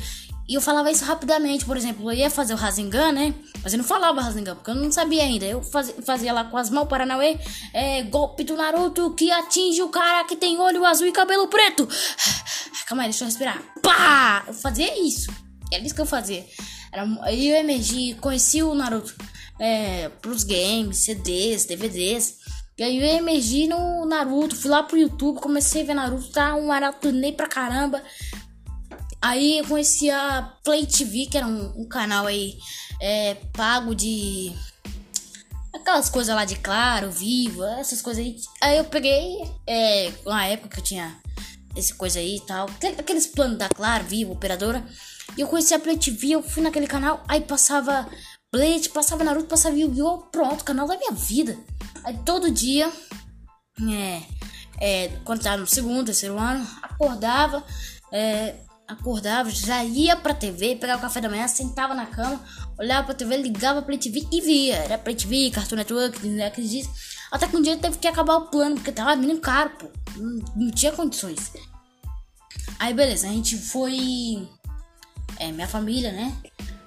E 0.52 0.54
eu 0.54 0.60
falava 0.60 0.92
isso 0.92 1.06
rapidamente, 1.06 1.64
por 1.64 1.78
exemplo, 1.78 2.12
eu 2.12 2.18
ia 2.18 2.30
fazer 2.30 2.54
o 2.54 2.58
Rasengan, 2.58 3.14
né? 3.14 3.34
Mas 3.64 3.72
eu 3.72 3.78
não 3.78 3.86
falava 3.86 4.20
Rasengan, 4.20 4.54
porque 4.54 4.70
eu 4.70 4.76
não 4.76 4.92
sabia 4.92 5.24
ainda. 5.24 5.46
Eu 5.46 5.64
fazia, 5.64 5.96
fazia 6.06 6.34
lá 6.34 6.44
com 6.44 6.58
as 6.58 6.70
mãos 6.70 6.90
Paranauê, 6.90 7.40
é, 7.74 8.04
golpe 8.04 8.44
do 8.44 8.58
Naruto 8.58 9.14
que 9.14 9.32
atinge 9.32 9.82
o 9.82 9.88
cara 9.88 10.26
que 10.26 10.36
tem 10.36 10.60
olho 10.60 10.84
azul 10.84 11.08
e 11.08 11.14
cabelo 11.14 11.48
preto. 11.48 11.88
Calma 12.86 13.04
aí, 13.04 13.10
deixa 13.10 13.24
eu 13.24 13.28
respirar. 13.28 13.64
Pá! 13.82 14.44
Eu 14.46 14.54
fazia 14.54 15.02
isso. 15.02 15.32
Era 15.72 15.86
isso 15.86 15.96
que 15.96 16.02
eu 16.02 16.06
fazia. 16.06 16.46
Era, 16.92 17.06
eu 17.32 17.56
emergi, 17.56 18.16
conheci 18.16 18.62
o 18.62 18.76
Naruto 18.76 19.16
é, 19.58 20.10
pros 20.22 20.44
games, 20.44 20.98
CDs, 20.98 21.64
DVDs. 21.64 22.36
E 22.78 22.84
aí 22.84 22.98
eu 22.98 23.06
emergi 23.06 23.68
no 23.68 24.06
Naruto, 24.06 24.58
fui 24.58 24.70
lá 24.70 24.84
pro 24.84 24.98
YouTube, 24.98 25.40
comecei 25.40 25.84
a 25.84 25.86
ver 25.86 25.94
Naruto, 25.94 26.30
tá 26.30 26.56
um 26.56 26.68
maratonei 26.68 27.32
pra 27.32 27.48
caramba. 27.48 28.04
Aí 29.22 29.60
eu 29.60 29.68
conheci 29.68 30.10
a 30.10 30.54
Play 30.64 30.86
TV, 30.88 31.28
que 31.28 31.38
era 31.38 31.46
um, 31.46 31.82
um 31.82 31.88
canal 31.88 32.26
aí 32.26 32.58
é, 33.00 33.36
pago 33.54 33.94
de. 33.94 34.52
Aquelas 35.74 36.10
coisas 36.10 36.36
lá 36.36 36.44
de 36.44 36.56
claro, 36.56 37.12
vivo, 37.12 37.64
essas 37.64 38.02
coisas 38.02 38.24
aí. 38.24 38.36
Aí 38.62 38.78
eu 38.78 38.86
peguei, 38.86 39.42
é, 39.68 40.12
uma 40.26 40.46
época 40.46 40.70
que 40.70 40.80
eu 40.80 40.84
tinha 40.84 41.18
esse 41.76 41.94
coisa 41.94 42.20
aí 42.20 42.38
e 42.38 42.42
tal, 42.42 42.68
aqueles 42.98 43.28
planos 43.28 43.58
da 43.58 43.70
Claro, 43.70 44.04
Vivo, 44.04 44.34
operadora. 44.34 44.84
E 45.38 45.42
eu 45.42 45.48
conheci 45.48 45.74
a 45.74 45.80
Play 45.80 45.98
TV, 45.98 46.32
eu 46.32 46.44
fui 46.44 46.62
naquele 46.62 46.88
canal, 46.88 47.24
aí 47.28 47.42
passava 47.42 48.10
Blade, 48.52 48.90
passava 48.90 49.24
Naruto, 49.24 49.48
passava 49.48 49.78
Yu-Gi-Oh! 49.78 50.18
Pronto, 50.30 50.66
canal 50.66 50.88
da 50.88 50.98
minha 50.98 51.14
vida. 51.14 51.58
Aí 52.04 52.18
todo 52.26 52.52
dia, 52.52 52.92
é, 53.90 54.22
é, 54.80 55.08
quando 55.24 55.42
tava 55.42 55.58
no 55.58 55.68
segundo, 55.68 56.08
terceiro 56.08 56.38
ano, 56.38 56.68
acordava, 56.82 57.64
é, 58.12 58.56
acordava, 58.92 59.50
já 59.50 59.84
ia 59.84 60.16
pra 60.16 60.34
TV, 60.34 60.76
pegava 60.76 61.00
o 61.00 61.02
café 61.02 61.22
da 61.22 61.30
manhã, 61.30 61.48
sentava 61.48 61.94
na 61.94 62.06
cama, 62.06 62.40
olhava 62.78 63.06
pra 63.06 63.16
TV, 63.16 63.38
ligava 63.38 63.82
pra 63.82 63.98
TV 63.98 64.28
e 64.32 64.42
via. 64.42 64.76
Era 64.76 64.98
pra 64.98 65.14
TV, 65.14 65.50
Cartoon 65.52 65.78
Network, 65.78 66.28
né, 66.28 66.50
que 66.50 66.62
diz. 66.62 66.90
Até 67.32 67.48
que 67.48 67.56
um 67.56 67.62
dia 67.62 67.78
teve 67.78 67.98
que 67.98 68.08
acabar 68.08 68.36
o 68.36 68.48
plano, 68.48 68.76
porque 68.76 68.92
tava 68.92 69.16
vindo 69.16 69.40
caro, 69.40 69.72
pô. 69.80 69.88
Não, 70.18 70.44
não 70.56 70.72
tinha 70.72 70.92
condições. 70.92 71.52
Aí 72.78 72.94
beleza, 72.94 73.28
a 73.28 73.32
gente 73.32 73.58
foi. 73.58 74.48
É, 75.38 75.52
minha 75.52 75.68
família, 75.68 76.12
né? 76.12 76.36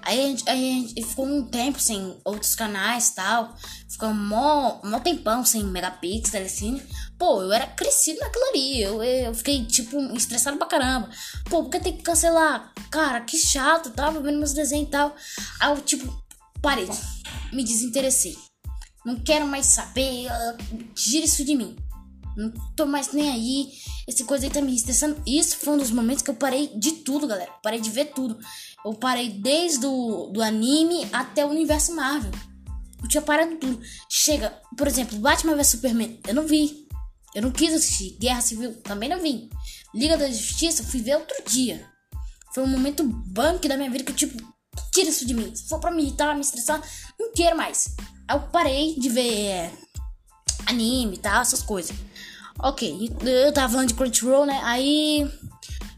Aí 0.06 0.20
a 0.20 0.26
gente, 0.28 0.50
a 0.50 0.54
gente 0.54 1.02
ficou 1.02 1.26
um 1.26 1.46
tempo 1.46 1.80
sem 1.80 2.20
outros 2.24 2.54
canais 2.54 3.08
e 3.08 3.14
tal. 3.14 3.56
Ficou 3.88 4.12
mó, 4.12 4.80
mó 4.84 5.00
tempão 5.00 5.44
sem 5.44 5.64
megapixel, 5.64 6.44
assim. 6.44 6.82
Pô, 7.18 7.42
eu 7.42 7.52
era 7.52 7.66
crescido 7.68 8.20
naquilo 8.20 8.44
ali. 8.50 8.82
Eu, 8.82 9.02
eu 9.02 9.34
fiquei, 9.34 9.64
tipo, 9.64 9.98
estressado 10.14 10.58
pra 10.58 10.66
caramba. 10.66 11.08
Pô, 11.48 11.62
porque 11.62 11.80
tem 11.80 11.96
que 11.96 12.02
cancelar? 12.02 12.72
Cara, 12.90 13.22
que 13.22 13.38
chato, 13.38 13.90
tava 13.90 14.20
vendo 14.20 14.38
meus 14.38 14.52
desenhos 14.52 14.88
e 14.88 14.90
tal. 14.90 15.16
Aí 15.58 15.70
eu, 15.70 15.80
tipo, 15.80 16.22
parei. 16.60 16.88
Me 17.52 17.64
desinteressei. 17.64 18.36
Não 19.04 19.16
quero 19.16 19.46
mais 19.46 19.66
saber. 19.66 20.26
Tira 20.94 21.24
isso 21.24 21.44
de 21.44 21.54
mim. 21.54 21.76
Não 22.36 22.52
tô 22.74 22.84
mais 22.84 23.12
nem 23.12 23.30
aí. 23.30 23.72
Esse 24.08 24.24
coisa 24.24 24.46
aí 24.46 24.50
tá 24.50 24.60
me 24.60 24.74
estressando. 24.74 25.22
Isso 25.26 25.56
foi 25.56 25.74
um 25.74 25.78
dos 25.78 25.90
momentos 25.90 26.22
que 26.22 26.30
eu 26.30 26.34
parei 26.34 26.68
de 26.76 26.92
tudo, 26.92 27.26
galera. 27.26 27.50
Parei 27.62 27.80
de 27.80 27.90
ver 27.90 28.06
tudo. 28.06 28.38
Eu 28.84 28.94
parei 28.94 29.30
desde 29.30 29.86
o 29.86 30.30
do 30.32 30.42
anime 30.42 31.08
até 31.12 31.44
o 31.44 31.48
universo 31.48 31.94
Marvel. 31.94 32.32
Eu 33.02 33.08
tinha 33.08 33.22
parado 33.22 33.56
tudo. 33.56 33.80
Chega, 34.08 34.50
por 34.76 34.86
exemplo, 34.86 35.18
Batman 35.18 35.56
vs 35.56 35.68
Superman. 35.68 36.20
Eu 36.26 36.34
não 36.34 36.46
vi. 36.46 36.86
Eu 37.34 37.42
não 37.42 37.50
quis 37.50 37.72
assistir. 37.72 38.16
Guerra 38.20 38.40
Civil 38.40 38.74
também 38.82 39.08
não 39.08 39.20
vi. 39.20 39.50
Liga 39.94 40.16
da 40.16 40.30
Justiça, 40.30 40.84
fui 40.84 41.00
ver 41.00 41.16
outro 41.16 41.36
dia. 41.46 41.86
Foi 42.54 42.62
um 42.62 42.68
momento 42.68 43.04
banco 43.04 43.66
da 43.68 43.76
minha 43.76 43.90
vida 43.90 44.04
que 44.04 44.12
eu, 44.12 44.16
tipo, 44.16 44.54
tira 44.92 45.08
isso 45.08 45.26
de 45.26 45.34
mim. 45.34 45.54
Se 45.54 45.68
for 45.68 45.80
pra 45.80 45.90
me 45.90 46.02
irritar, 46.02 46.34
me 46.34 46.40
estressar, 46.40 46.82
não 47.18 47.32
quero 47.32 47.56
mais. 47.56 47.94
Eu 48.30 48.40
parei 48.40 48.98
de 48.98 49.08
ver 49.08 49.46
é, 49.46 49.72
anime 50.66 51.16
e 51.16 51.18
tal, 51.18 51.42
essas 51.42 51.62
coisas. 51.62 51.96
Ok, 52.58 53.10
eu 53.22 53.52
tava 53.52 53.72
falando 53.72 53.88
de 53.88 53.94
Crunchyroll, 53.94 54.46
né? 54.46 54.60
Aí. 54.62 55.28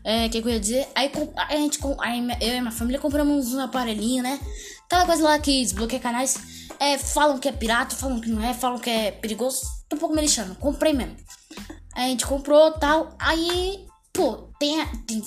É, 0.07 0.29
que, 0.29 0.41
que 0.41 0.47
eu 0.47 0.53
ia 0.53 0.61
dizer? 0.61 0.89
Aí 0.95 1.11
a 1.37 1.57
gente, 1.57 1.81
aí 1.99 2.21
eu 2.41 2.55
e 2.55 2.61
minha 2.61 2.71
família 2.71 3.01
compramos 3.01 3.53
um 3.53 3.59
aparelhinho, 3.59 4.23
né? 4.23 4.39
Aquela 4.85 5.05
coisa 5.05 5.25
lá 5.25 5.37
que 5.37 5.63
desbloqueia 5.63 6.01
canais. 6.01 6.39
É, 6.79 6.97
falam 6.97 7.41
que 7.41 7.49
é 7.49 7.53
pirata, 7.53 7.97
falam 7.97 8.21
que 8.21 8.31
não 8.31 8.41
é, 8.41 8.55
falam 8.55 8.79
que 8.79 8.89
é 8.89 9.11
perigoso. 9.11 9.63
Tô 9.89 9.97
um 9.97 9.99
pouco 9.99 10.15
me 10.15 10.23
lixando, 10.23 10.55
comprei 10.55 10.93
mesmo. 10.93 11.17
A 11.93 12.03
gente 12.03 12.25
comprou 12.25 12.71
tal. 12.71 13.17
Aí, 13.19 13.85
pô, 14.13 14.49
tem, 14.61 14.87
tem 15.09 15.21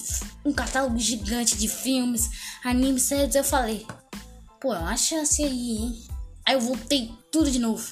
um 0.46 0.54
catálogo 0.54 0.98
gigante 0.98 1.58
de 1.58 1.68
filmes, 1.68 2.30
animes, 2.64 3.04
séries. 3.04 3.36
Eu 3.36 3.44
falei, 3.44 3.86
pô, 4.62 4.74
é 4.74 4.80
uma 4.80 4.96
chance 4.96 5.44
aí, 5.44 5.78
hein? 5.78 6.08
Aí 6.46 6.54
eu 6.54 6.62
voltei 6.62 7.12
tudo 7.34 7.52
de 7.52 7.60
novo. 7.60 7.86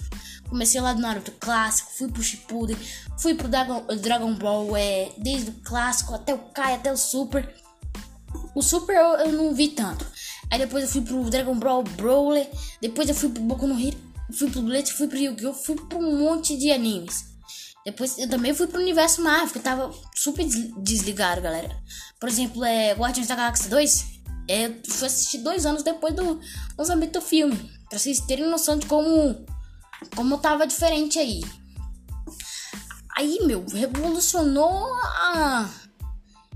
Comecei 0.49 0.79
lá 0.79 0.93
do 0.93 1.01
Naruto 1.01 1.31
clássico, 1.39 1.91
fui 1.91 2.07
pro 2.09 2.23
Shippuden, 2.23 2.77
fui 3.17 3.35
pro 3.35 3.47
Dragon, 3.47 3.85
Dragon 4.01 4.33
Ball, 4.33 4.75
é, 4.77 5.11
desde 5.17 5.49
o 5.49 5.53
clássico 5.63 6.13
até 6.13 6.33
o 6.33 6.39
Kai, 6.39 6.75
até 6.75 6.91
o 6.91 6.97
Super. 6.97 7.53
O 8.55 8.61
Super 8.61 8.95
eu, 8.95 9.27
eu 9.27 9.31
não 9.33 9.53
vi 9.53 9.69
tanto. 9.69 10.05
Aí 10.49 10.59
depois 10.59 10.83
eu 10.83 10.89
fui 10.89 11.01
pro 11.01 11.29
Dragon 11.29 11.57
Ball 11.57 11.83
Brawler, 11.83 12.49
depois 12.81 13.09
eu 13.09 13.15
fui 13.15 13.29
pro 13.29 13.43
Boku 13.43 13.67
no 13.67 13.79
Hero, 13.79 13.97
fui 14.33 14.49
pro 14.49 14.61
Bleach, 14.61 14.93
fui 14.93 15.07
pro 15.07 15.17
Yu-Gi-Oh! 15.17 15.53
Fui 15.53 15.75
pro 15.75 15.99
um 15.99 16.17
monte 16.19 16.57
de 16.57 16.71
animes. 16.71 17.25
Depois 17.85 18.17
eu 18.17 18.29
também 18.29 18.53
fui 18.53 18.67
pro 18.67 18.81
universo 18.81 19.21
Marvel, 19.21 19.49
que 19.49 19.59
tava 19.59 19.93
super 20.15 20.45
desligado, 20.77 21.41
galera. 21.41 21.75
Por 22.19 22.27
exemplo, 22.27 22.63
é 22.63 22.93
Guardiões 22.93 23.27
da 23.27 23.35
Galáxia 23.35 23.69
2, 23.69 24.17
é, 24.47 24.67
eu 24.67 24.75
fui 24.87 25.07
assistir 25.07 25.39
dois 25.39 25.65
anos 25.65 25.83
depois 25.83 26.13
do 26.15 26.39
lançamento 26.77 27.13
do 27.13 27.21
filme. 27.21 27.55
Pra 27.89 27.99
vocês 27.99 28.19
terem 28.21 28.49
noção 28.49 28.77
de 28.77 28.85
como 28.85 29.45
como 30.15 30.37
tava 30.37 30.67
diferente 30.67 31.19
aí. 31.19 31.41
Aí, 33.17 33.39
meu, 33.45 33.65
revolucionou 33.65 34.93
a. 35.03 35.67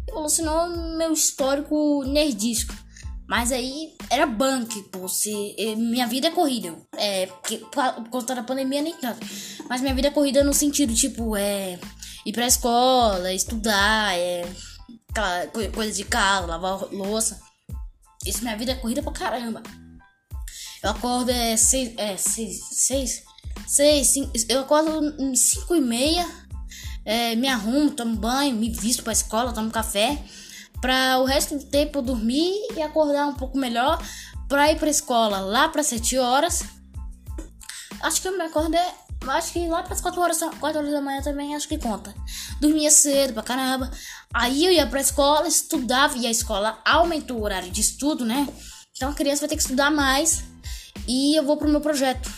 Revolucionou 0.08 0.70
meu 0.98 1.14
histórico 1.14 2.04
nerdístico. 2.04 2.76
Mas 3.28 3.52
aí 3.52 3.96
era 4.10 4.28
bank, 4.28 4.84
pô. 4.92 5.08
Se, 5.08 5.56
minha 5.78 6.06
vida 6.06 6.28
é 6.28 6.32
corrida. 6.32 6.76
É, 6.98 7.26
porque, 7.28 7.58
por 7.58 8.10
conta 8.10 8.36
da 8.36 8.44
pandemia 8.44 8.82
nem 8.82 8.94
tanto. 8.94 9.26
Mas 9.70 9.82
minha 9.82 9.96
vida 9.96 10.10
é 10.10 10.12
corrida 10.12 10.44
no 10.44 10.54
sentido, 10.54 10.94
tipo, 10.94 11.36
é. 11.36 11.80
Ir 12.26 12.34
pra 12.34 12.46
escola, 12.46 13.34
estudar, 13.34 14.16
é. 14.16 14.48
Coisa 15.74 15.94
de 15.94 16.04
casa, 16.04 16.46
lavar 16.46 16.94
louça. 16.94 17.42
Isso 18.26 18.44
minha 18.44 18.56
vida 18.56 18.74
é 18.74 18.76
corrida 18.76 19.02
pra 19.02 19.12
caramba. 19.12 19.64
Eu 20.84 20.92
acordo 20.92 21.32
é 21.32 21.58
seis. 21.58 21.94
É, 21.98 22.16
seis. 22.18 22.60
seis 22.72 23.31
Seis, 23.68 24.08
cinco, 24.08 24.32
eu 24.50 24.62
acordo 24.62 25.14
cinco 25.36 25.76
e 25.76 25.82
meia, 25.82 26.28
é, 27.06 27.36
me 27.36 27.48
arrumo, 27.48 27.92
tomo 27.92 28.16
banho, 28.16 28.56
me 28.56 28.70
visto 28.70 29.04
pra 29.04 29.14
escola, 29.14 29.54
tomo 29.54 29.72
café. 29.72 30.24
Pra 30.82 31.20
o 31.20 31.26
resto 31.26 31.58
do 31.58 31.66
tempo 31.66 32.00
eu 32.00 32.02
dormir 32.02 32.52
e 32.76 32.82
acordar 32.82 33.28
um 33.28 33.36
pouco 33.36 33.58
melhor 33.58 34.04
pra 34.50 34.72
ir 34.72 34.80
pra 34.80 34.90
escola 34.90 35.40
lá 35.40 35.70
para 35.70 35.84
sete 35.84 36.18
horas. 36.18 36.64
Acho 38.02 38.22
que 38.22 38.28
eu 38.28 38.38
me 38.38 38.44
acordo 38.44 38.76
é, 38.76 38.94
Acho 39.28 39.54
que 39.54 39.68
lá 39.68 39.84
pras 39.84 40.02
4 40.02 40.20
horas, 40.20 40.40
4 40.40 40.80
horas 40.80 40.92
da 40.92 41.02
manhã 41.02 41.22
também 41.22 41.56
acho 41.56 41.68
que 41.68 41.78
conta. 41.78 42.14
Dormia 42.60 42.90
cedo 42.90 43.34
pra 43.34 43.44
caramba. 43.44 43.92
Aí 44.34 44.66
eu 44.66 44.72
ia 44.72 44.88
pra 44.88 45.00
escola, 45.00 45.48
estudava 45.48 46.18
e 46.18 46.26
a 46.26 46.32
escola 46.32 46.80
aumentou 46.84 47.38
o 47.38 47.44
horário 47.44 47.70
de 47.70 47.82
estudo, 47.82 48.26
né? 48.26 48.48
Então 48.96 49.10
a 49.10 49.14
criança 49.14 49.42
vai 49.42 49.50
ter 49.50 49.56
que 49.56 49.62
estudar 49.62 49.92
mais. 49.92 50.44
E 51.08 51.36
eu 51.36 51.44
vou 51.44 51.56
pro 51.56 51.70
meu 51.70 51.82
projeto. 51.82 52.30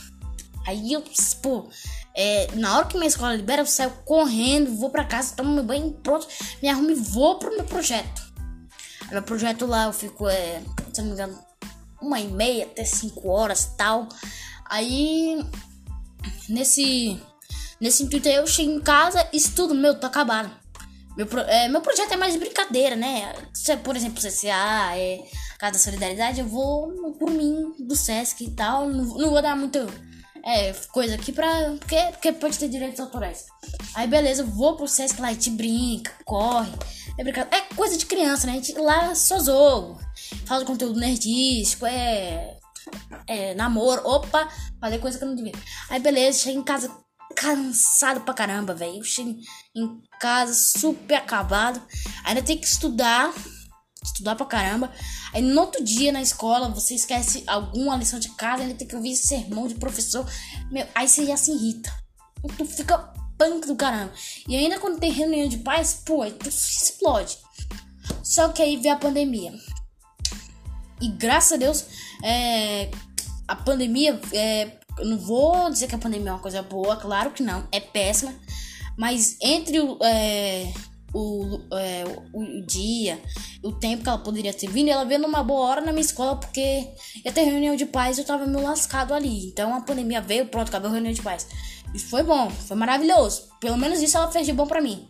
Aí 0.66 0.94
eu, 0.94 1.04
pô, 1.42 1.70
é, 2.16 2.48
na 2.56 2.78
hora 2.78 2.88
que 2.88 2.96
minha 2.96 3.08
escola 3.08 3.36
libera, 3.36 3.62
eu 3.62 3.66
saio 3.66 3.92
correndo, 4.06 4.76
vou 4.76 4.90
pra 4.90 5.04
casa, 5.04 5.36
tomo 5.36 5.54
meu 5.54 5.64
banho, 5.64 5.92
pronto, 6.04 6.28
me 6.62 6.70
arrumo 6.70 6.92
e 6.92 6.96
vou 6.96 7.40
pro 7.40 7.56
meu 7.56 7.66
projeto. 7.66 8.22
Meu 9.12 9.22
projeto 9.24 9.66
lá 9.66 9.86
eu 9.86 9.94
fico, 9.94 10.28
é, 10.28 10.62
se 10.94 11.02
não 11.02 11.10
me 11.10 11.14
engano, 11.14 11.40
uma 12.02 12.20
e 12.20 12.28
meia 12.28 12.66
até 12.66 12.86
cinco 12.86 13.30
horas 13.30 13.74
tal. 13.78 14.08
Aí, 14.70 15.44
nesse, 16.48 17.20
nesse 17.80 18.04
intuito 18.04 18.28
aí, 18.28 18.36
eu 18.36 18.48
chego 18.48 18.72
em 18.72 18.82
casa, 18.82 19.28
estudo, 19.34 19.74
meu, 19.74 20.00
tô 20.00 20.08
acabado. 20.08 20.52
Meu, 21.16 21.28
é, 21.48 21.68
meu 21.68 21.82
projeto 21.82 22.14
é 22.14 22.18
mais 22.18 22.36
brincadeira, 22.36 22.96
né? 22.96 23.34
Se, 23.54 23.76
por 23.78 23.96
exemplo, 23.96 24.20
CCA, 24.20 24.98
é 24.98 25.20
Casa 25.60 25.74
da 25.74 25.80
Solidariedade, 25.80 26.40
eu 26.40 26.48
vou 26.48 27.14
por 27.14 27.30
mim, 27.30 27.74
do 27.80 27.96
Sesc 27.96 28.44
e 28.44 28.52
tal. 28.52 28.90
Não, 28.90 29.06
não 29.06 29.30
vou 29.30 29.42
dar 29.42 29.56
muito 29.56 29.80
é, 30.46 30.74
coisa 30.92 31.16
aqui 31.16 31.32
pra. 31.32 31.48
Porque, 31.80 31.96
porque 32.12 32.34
pode 32.34 32.60
ter 32.60 32.68
direitos 32.68 33.00
autorais. 33.00 33.46
Aí 33.96 34.08
beleza, 34.08 34.44
vou 34.44 34.76
pro 34.76 34.88
Sesc 34.88 35.22
lá, 35.22 35.30
a 35.30 35.34
gente 35.34 35.50
brinca, 35.52 36.12
corre. 36.26 36.72
É, 37.18 37.24
brincadeira. 37.24 37.66
é 37.66 37.76
coisa 37.76 37.98
de 37.98 38.06
criança, 38.06 38.46
né? 38.46 38.54
A 38.54 38.56
gente 38.56 38.74
lá 38.74 39.16
só 39.16 39.40
jogo. 39.40 40.00
Fala 40.46 40.66
conteúdo 40.66 41.00
nerdístico, 41.00 41.86
é. 41.86 42.58
É, 43.26 43.54
namoro, 43.56 44.06
opa, 44.06 44.50
fazer 44.80 45.00
coisa 45.00 45.18
que 45.18 45.24
eu 45.24 45.30
não 45.30 45.36
devia. 45.36 45.54
Aí 45.90 46.00
beleza, 46.00 46.40
chega 46.40 46.60
em 46.60 46.64
casa 46.64 46.92
cansado 47.36 48.22
pra 48.22 48.34
caramba, 48.34 48.74
velho. 48.74 48.98
Eu 48.98 49.04
chego 49.04 49.36
em 49.76 50.02
casa 50.20 50.54
super 50.54 51.16
acabado. 51.16 51.82
Ainda 52.26 52.42
tem 52.42 52.58
que 52.58 52.68
estudar 52.68 53.34
estudar 54.04 54.36
pra 54.36 54.46
caramba. 54.46 54.92
Aí 55.34 55.42
no 55.42 55.60
outro 55.60 55.84
dia 55.84 56.12
na 56.12 56.22
escola 56.22 56.70
você 56.70 56.96
esquece 56.96 57.44
alguma 57.48 57.96
lição 57.96 58.20
de 58.20 58.30
casa, 58.30 58.64
ele 58.64 58.74
tem 58.74 58.88
que 58.88 58.96
ouvir 58.96 59.16
sermão 59.16 59.68
de 59.68 59.76
professor. 59.76 60.26
Meu, 60.72 60.88
aí 60.94 61.08
você 61.08 61.26
já 61.26 61.38
se 61.38 61.52
irrita. 61.52 61.92
Tu 62.58 62.66
fica 62.66 62.98
punk 63.38 63.68
do 63.68 63.76
caramba. 63.76 64.14
E 64.48 64.56
ainda 64.56 64.80
quando 64.80 65.00
tem 65.00 65.12
reunião 65.12 65.48
de 65.48 65.58
pais, 65.58 66.02
pô, 66.06 66.30
tu 66.32 66.52
se 66.52 66.84
explode. 66.84 67.38
Só 68.24 68.50
que 68.50 68.62
aí 68.62 68.78
veio 68.78 68.94
a 68.94 68.98
pandemia. 68.98 69.54
E 71.02 71.08
graças 71.10 71.54
a 71.54 71.58
Deus, 71.58 71.86
é, 72.24 72.90
a 73.48 73.56
pandemia, 73.56 74.20
é, 74.32 74.78
eu 74.98 75.06
não 75.06 75.18
vou 75.18 75.70
dizer 75.70 75.88
que 75.88 75.96
a 75.96 76.00
pandemia 76.00 76.30
é 76.30 76.34
uma 76.34 76.40
coisa 76.40 76.62
boa, 76.62 76.96
claro 76.96 77.32
que 77.32 77.44
não, 77.44 77.68
é 77.72 77.80
péssima. 77.80 78.34
Mas 78.98 79.38
entre 79.42 79.80
o. 79.80 79.98
É, 80.02 80.72
o, 81.14 81.60
é, 81.74 82.04
o, 82.34 82.66
dia, 82.66 83.22
o 83.64 83.72
tempo 83.72 84.04
que 84.04 84.10
ela 84.10 84.18
poderia 84.18 84.54
ter 84.54 84.70
vindo, 84.70 84.90
ela 84.90 85.06
veio 85.06 85.20
numa 85.20 85.44
boa 85.44 85.68
hora 85.68 85.82
na 85.82 85.92
minha 85.92 86.04
escola, 86.04 86.36
porque 86.36 86.88
ia 87.24 87.32
ter 87.32 87.44
reunião 87.44 87.76
de 87.76 87.86
pais 87.86 88.18
e 88.18 88.22
eu 88.22 88.26
tava 88.26 88.46
meio 88.46 88.64
lascado 88.64 89.14
ali. 89.14 89.48
Então 89.48 89.76
a 89.76 89.82
pandemia 89.82 90.22
veio, 90.22 90.48
pronto, 90.48 90.70
acabou 90.70 90.90
a 90.90 90.94
reunião 90.94 91.14
de 91.14 91.22
pais. 91.22 91.48
Isso 91.94 92.08
foi 92.08 92.24
bom, 92.24 92.50
foi 92.50 92.76
maravilhoso. 92.76 93.50
Pelo 93.60 93.78
menos 93.78 94.02
isso 94.02 94.18
ela 94.18 94.32
fez 94.32 94.46
de 94.46 94.54
bom 94.54 94.66
pra 94.66 94.82
mim. 94.82 95.08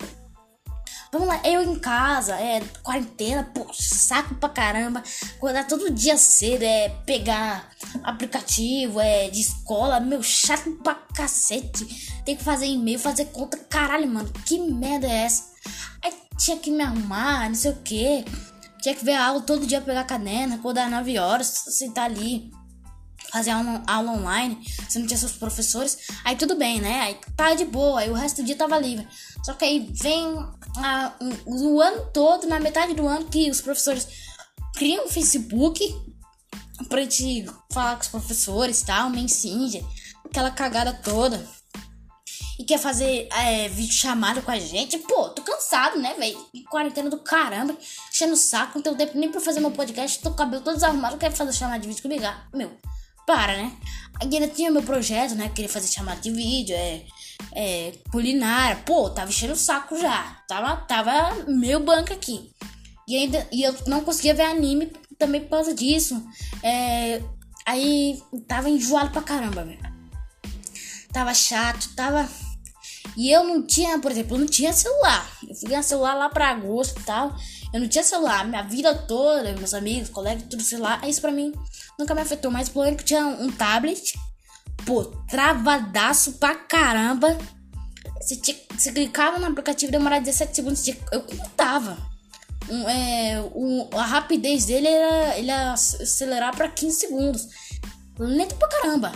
Vamos 1.14 1.28
lá, 1.28 1.40
eu 1.46 1.62
em 1.62 1.76
casa, 1.76 2.34
é 2.34 2.60
quarentena, 2.82 3.44
pô, 3.54 3.68
saco 3.72 4.34
pra 4.36 4.50
caramba. 4.50 5.04
Acordar 5.38 5.68
todo 5.68 5.92
dia 5.92 6.18
cedo, 6.18 6.64
é 6.64 6.90
pegar 7.06 7.70
aplicativo, 8.04 9.00
é 9.00 9.30
de 9.30 9.40
escola, 9.40 10.00
meu, 10.00 10.24
chato 10.24 10.72
pra 10.84 10.96
cacete. 10.96 12.12
Tem 12.26 12.36
que 12.36 12.44
fazer 12.44 12.66
e-mail, 12.66 12.98
fazer 12.98 13.26
conta, 13.26 13.58
caralho, 13.58 14.10
mano, 14.10 14.34
que 14.44 14.58
merda 14.58 15.06
é 15.06 15.26
essa? 15.26 15.53
Aí 16.03 16.13
tinha 16.38 16.58
que 16.58 16.72
me 16.72 16.84
arrumar, 16.84 17.48
não 17.48 17.55
sei 17.55 17.72
o 17.72 17.75
que. 17.77 18.25
Tinha 18.82 18.96
que 18.96 19.05
ver 19.05 19.13
a 19.13 19.27
aula 19.27 19.41
todo 19.41 19.65
dia, 19.65 19.82
pegar 19.82 20.03
caderno, 20.03 20.55
acordar 20.55 20.89
9 20.89 21.17
horas, 21.17 21.48
sentar 21.48 22.05
ali 22.05 22.51
fazer 23.34 23.50
aula, 23.50 23.82
aula 23.88 24.12
online, 24.12 24.63
você 24.88 25.00
não 25.00 25.08
tinha 25.08 25.17
seus 25.17 25.32
professores, 25.32 25.98
aí 26.24 26.36
tudo 26.36 26.55
bem, 26.55 26.79
né? 26.79 27.01
Aí 27.01 27.17
tá 27.36 27.55
de 27.55 27.65
boa, 27.65 28.01
aí 28.01 28.10
o 28.12 28.13
resto 28.13 28.43
do 28.43 28.46
dia 28.46 28.55
tava 28.55 28.77
livre. 28.77 29.08
Só 29.43 29.53
que 29.53 29.65
aí 29.65 29.91
vem 29.91 30.38
a, 30.77 31.13
um, 31.20 31.74
o 31.74 31.82
ano 31.82 32.05
todo, 32.13 32.46
na 32.46 32.60
metade 32.60 32.93
do 32.93 33.08
ano, 33.08 33.25
que 33.25 33.50
os 33.50 33.60
professores 33.60 34.08
criam 34.75 35.05
um 35.05 35.10
Facebook 35.10 35.84
pra 36.88 37.01
gente 37.01 37.50
falar 37.72 37.96
com 37.96 38.01
os 38.01 38.08
professores 38.08 38.82
e 38.82 38.86
tal, 38.86 39.10
Messenger, 39.10 39.84
aquela 40.24 40.51
cagada 40.51 40.93
toda. 40.93 41.43
E 42.60 42.64
quer 42.64 42.78
fazer 42.78 43.28
é, 43.32 43.68
vídeo 43.68 43.94
chamado 43.94 44.42
com 44.42 44.52
a 44.52 44.60
gente. 44.60 44.98
Pô, 45.00 45.30
tô 45.30 45.42
cansado, 45.42 46.00
né, 46.00 46.14
velho? 46.14 46.38
Quarentena 46.70 47.10
do 47.10 47.18
caramba. 47.20 47.76
Enchendo 48.12 48.34
o 48.34 48.38
saco, 48.38 48.74
não 48.76 48.84
tenho 48.84 48.96
tempo 48.96 49.18
nem 49.18 49.32
pra 49.32 49.42
fazer 49.42 49.60
meu 49.60 49.72
podcast. 49.72 50.20
Tô 50.20 50.30
com 50.30 50.36
o 50.36 50.38
cabelo 50.38 50.64
todo 50.64 50.76
desarrumado. 50.76 51.18
Quero 51.18 51.36
fazer 51.36 51.54
chamada 51.54 51.80
de 51.80 51.88
vídeo 51.88 52.02
comigo. 52.02 52.26
Ah, 52.26 52.46
meu, 52.54 52.72
para, 53.26 53.58
né? 53.58 53.76
Ainda 54.22 54.48
tinha 54.48 54.72
meu 54.72 54.84
projeto, 54.84 55.36
né? 55.36 55.50
Queria 55.50 55.70
fazer 55.70 55.88
chamada 55.88 56.22
de 56.22 56.32
vídeo, 56.32 56.76
é, 56.76 57.06
é 57.56 57.94
culinária. 58.12 58.78
Pô, 58.86 59.10
tava 59.10 59.30
enchendo 59.30 59.54
o 59.54 59.58
saco 59.58 59.98
já. 60.00 60.44
Tava, 60.48 60.76
tava 60.78 61.46
meu 61.48 61.80
banco 61.80 62.14
aqui. 62.14 62.52
E 63.08 63.18
ainda 63.18 63.48
e 63.52 63.64
eu 63.64 63.76
não 63.88 64.02
conseguia 64.02 64.34
ver 64.34 64.44
anime 64.44 64.92
também 65.18 65.42
por 65.42 65.50
causa 65.50 65.74
disso. 65.74 66.24
É, 66.62 67.22
aí 67.66 68.22
tava 68.48 68.70
enjoado 68.70 69.10
pra 69.10 69.22
caramba, 69.22 69.64
velho. 69.64 69.94
Tava 71.12 71.34
chato, 71.34 71.90
tava. 71.96 72.28
E 73.16 73.32
eu 73.32 73.44
não 73.44 73.62
tinha, 73.62 74.00
por 74.00 74.12
exemplo, 74.12 74.36
eu 74.36 74.40
não 74.40 74.48
tinha 74.48 74.74
celular. 74.74 75.30
Eu 75.48 75.56
fui 75.56 75.70
ganhar 75.70 75.84
celular 75.84 76.16
lá 76.16 76.30
pra 76.30 76.50
agosto 76.50 77.00
e 77.00 77.04
tal. 77.04 77.36
Eu 77.74 77.80
não 77.80 77.88
tinha 77.88 78.04
celular. 78.04 78.46
Minha 78.46 78.64
vida 78.64 78.94
toda, 78.94 79.54
meus 79.54 79.74
amigos, 79.74 80.10
colegas, 80.10 80.44
tudo 80.50 80.64
celular. 80.64 81.08
Isso 81.08 81.22
pra 81.22 81.32
mim 81.32 81.54
nunca 81.98 82.16
me 82.16 82.22
afetou. 82.22 82.52
Mas 82.52 82.68
o 82.68 82.72
problema 82.72 82.96
é 82.96 82.98
que 82.98 83.06
tinha 83.06 83.26
um 83.26 83.52
tablet. 83.52 84.14
Pô, 84.86 85.06
travadaço 85.30 86.34
pra 86.34 86.56
caramba. 86.56 87.38
Você, 88.20 88.36
tinha, 88.36 88.58
você 88.76 88.92
clicava 88.92 89.38
no 89.38 89.46
aplicativo 89.46 89.92
demorava 89.92 90.22
17 90.22 90.56
segundos. 90.56 90.88
Eu 91.12 91.22
contava. 91.22 91.98
Um, 92.70 92.90
é, 92.90 93.42
um, 93.54 93.90
a 93.94 94.06
rapidez 94.06 94.66
dele 94.66 94.88
era 94.88 95.38
ele 95.38 95.52
acelerar 95.52 96.56
pra 96.56 96.70
15 96.70 97.00
segundos. 97.00 97.48
Lento 98.18 98.56
pra 98.56 98.68
caramba. 98.70 99.12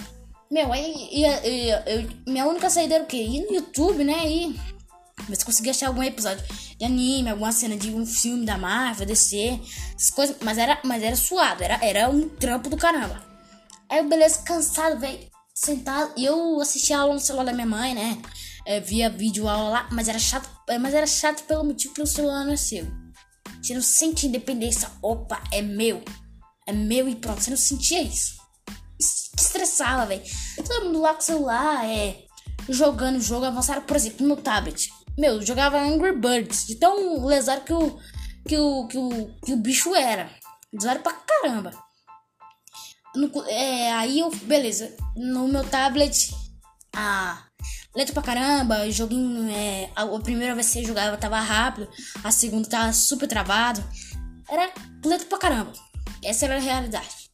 Meu, 0.49 0.71
aí 0.71 1.09
ia, 1.11 1.47
ia, 1.47 1.83
minha 2.25 2.45
única 2.47 2.69
saída 2.69 2.95
era 2.95 3.03
o 3.03 3.07
quê? 3.07 3.17
Ir 3.17 3.45
no 3.45 3.55
YouTube, 3.55 4.03
né? 4.03 4.29
E 4.29 4.55
se 5.35 5.43
conseguia 5.43 5.71
achar 5.71 5.87
algum 5.87 6.03
episódio 6.03 6.43
de 6.77 6.85
anime, 6.85 7.29
alguma 7.29 7.51
cena 7.51 7.75
de 7.75 7.93
um 7.93 8.05
filme 8.05 8.45
da 8.45 8.57
Marvel, 8.57 9.05
DC, 9.05 9.59
essas 9.95 10.09
coisas. 10.11 10.37
Mas 10.41 10.57
era, 10.57 10.79
mas 10.83 11.03
era 11.03 11.15
suado, 11.15 11.63
era, 11.63 11.83
era 11.83 12.09
um 12.09 12.29
trampo 12.29 12.69
do 12.69 12.77
caramba. 12.77 13.21
Aí 13.89 13.99
eu, 13.99 14.07
beleza, 14.07 14.41
cansado, 14.43 14.99
velho, 14.99 15.19
sentado. 15.53 16.13
E 16.15 16.25
eu 16.25 16.59
assistia 16.61 16.99
aula 16.99 17.13
no 17.13 17.19
celular 17.19 17.45
da 17.45 17.53
minha 17.53 17.67
mãe, 17.67 17.93
né? 17.93 18.21
É, 18.65 18.79
via 18.79 19.09
vídeo 19.09 19.47
aula 19.47 19.69
lá, 19.69 19.89
mas 19.91 20.07
era 20.07 20.19
chato, 20.19 20.49
mas 20.79 20.93
era 20.93 21.07
chato 21.07 21.43
pelo 21.43 21.63
motivo 21.63 21.93
que 21.93 22.01
o 22.01 22.07
celular 22.07 22.45
não 22.45 22.53
é 22.53 22.57
seu. 22.57 22.85
Você 23.61 23.73
não 23.73 23.81
sente 23.81 24.27
independência. 24.27 24.89
Opa, 25.01 25.41
é 25.51 25.61
meu. 25.61 26.03
É 26.65 26.71
meu 26.71 27.07
e 27.09 27.15
pronto. 27.15 27.41
Você 27.41 27.49
não 27.49 27.57
sentia 27.57 28.01
isso. 28.01 28.36
Estressava, 29.37 30.05
velho. 30.05 30.23
Todo 30.55 30.85
mundo 30.85 31.01
lá 31.01 31.13
com 31.13 31.19
o 31.19 31.23
celular, 31.23 31.85
é. 31.85 32.23
Jogando 32.69 33.21
jogo 33.21 33.45
avançado, 33.45 33.81
por 33.81 33.95
exemplo, 33.95 34.27
no 34.27 34.35
tablet. 34.35 34.89
Meu, 35.17 35.41
jogava 35.41 35.79
Angry 35.79 36.15
Birds. 36.15 36.65
De 36.65 36.75
tão 36.75 37.25
lesado 37.25 37.61
que 37.61 37.73
o, 37.73 37.97
que 38.47 38.57
o, 38.57 38.87
que 38.87 38.97
o, 38.97 39.39
que 39.45 39.53
o 39.53 39.57
bicho 39.57 39.95
era. 39.95 40.29
Lesado 40.73 41.01
pra 41.01 41.13
caramba. 41.13 41.71
No, 43.15 43.31
é, 43.47 43.91
aí 43.93 44.19
eu, 44.19 44.29
beleza. 44.43 44.95
No 45.15 45.47
meu 45.47 45.63
tablet, 45.63 46.29
a 46.95 47.43
lento 47.95 48.13
pra 48.13 48.21
caramba, 48.21 48.89
joguinho. 48.91 49.49
É, 49.49 49.89
a, 49.95 50.03
a 50.03 50.19
primeira 50.19 50.53
vez 50.53 50.71
que 50.71 50.79
eu 50.79 50.85
jogava 50.85 51.17
tava 51.17 51.39
rápido, 51.39 51.89
a 52.23 52.31
segunda 52.31 52.69
tava 52.69 52.93
super 52.93 53.27
travado. 53.27 53.83
Era 54.49 54.71
lento 55.05 55.25
pra 55.25 55.37
caramba. 55.37 55.73
Essa 56.23 56.45
era 56.45 56.57
a 56.57 56.59
realidade. 56.59 57.26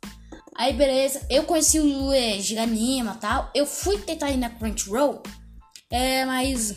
Aí 0.56 0.74
beleza, 0.74 1.26
eu 1.30 1.44
conheci 1.44 1.80
o 1.80 2.13
é, 2.13 2.39
Giganima 2.39 3.16
tal. 3.16 3.50
Eu 3.56 3.66
fui 3.66 3.98
tentar 3.98 4.32
ir 4.32 4.38
na 4.38 4.50
Crunchyroll. 4.50 5.22
É, 5.89 6.26
mas 6.26 6.76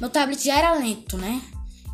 meu 0.00 0.10
tablet 0.10 0.44
já 0.44 0.58
era 0.58 0.74
lento, 0.74 1.16
né? 1.16 1.40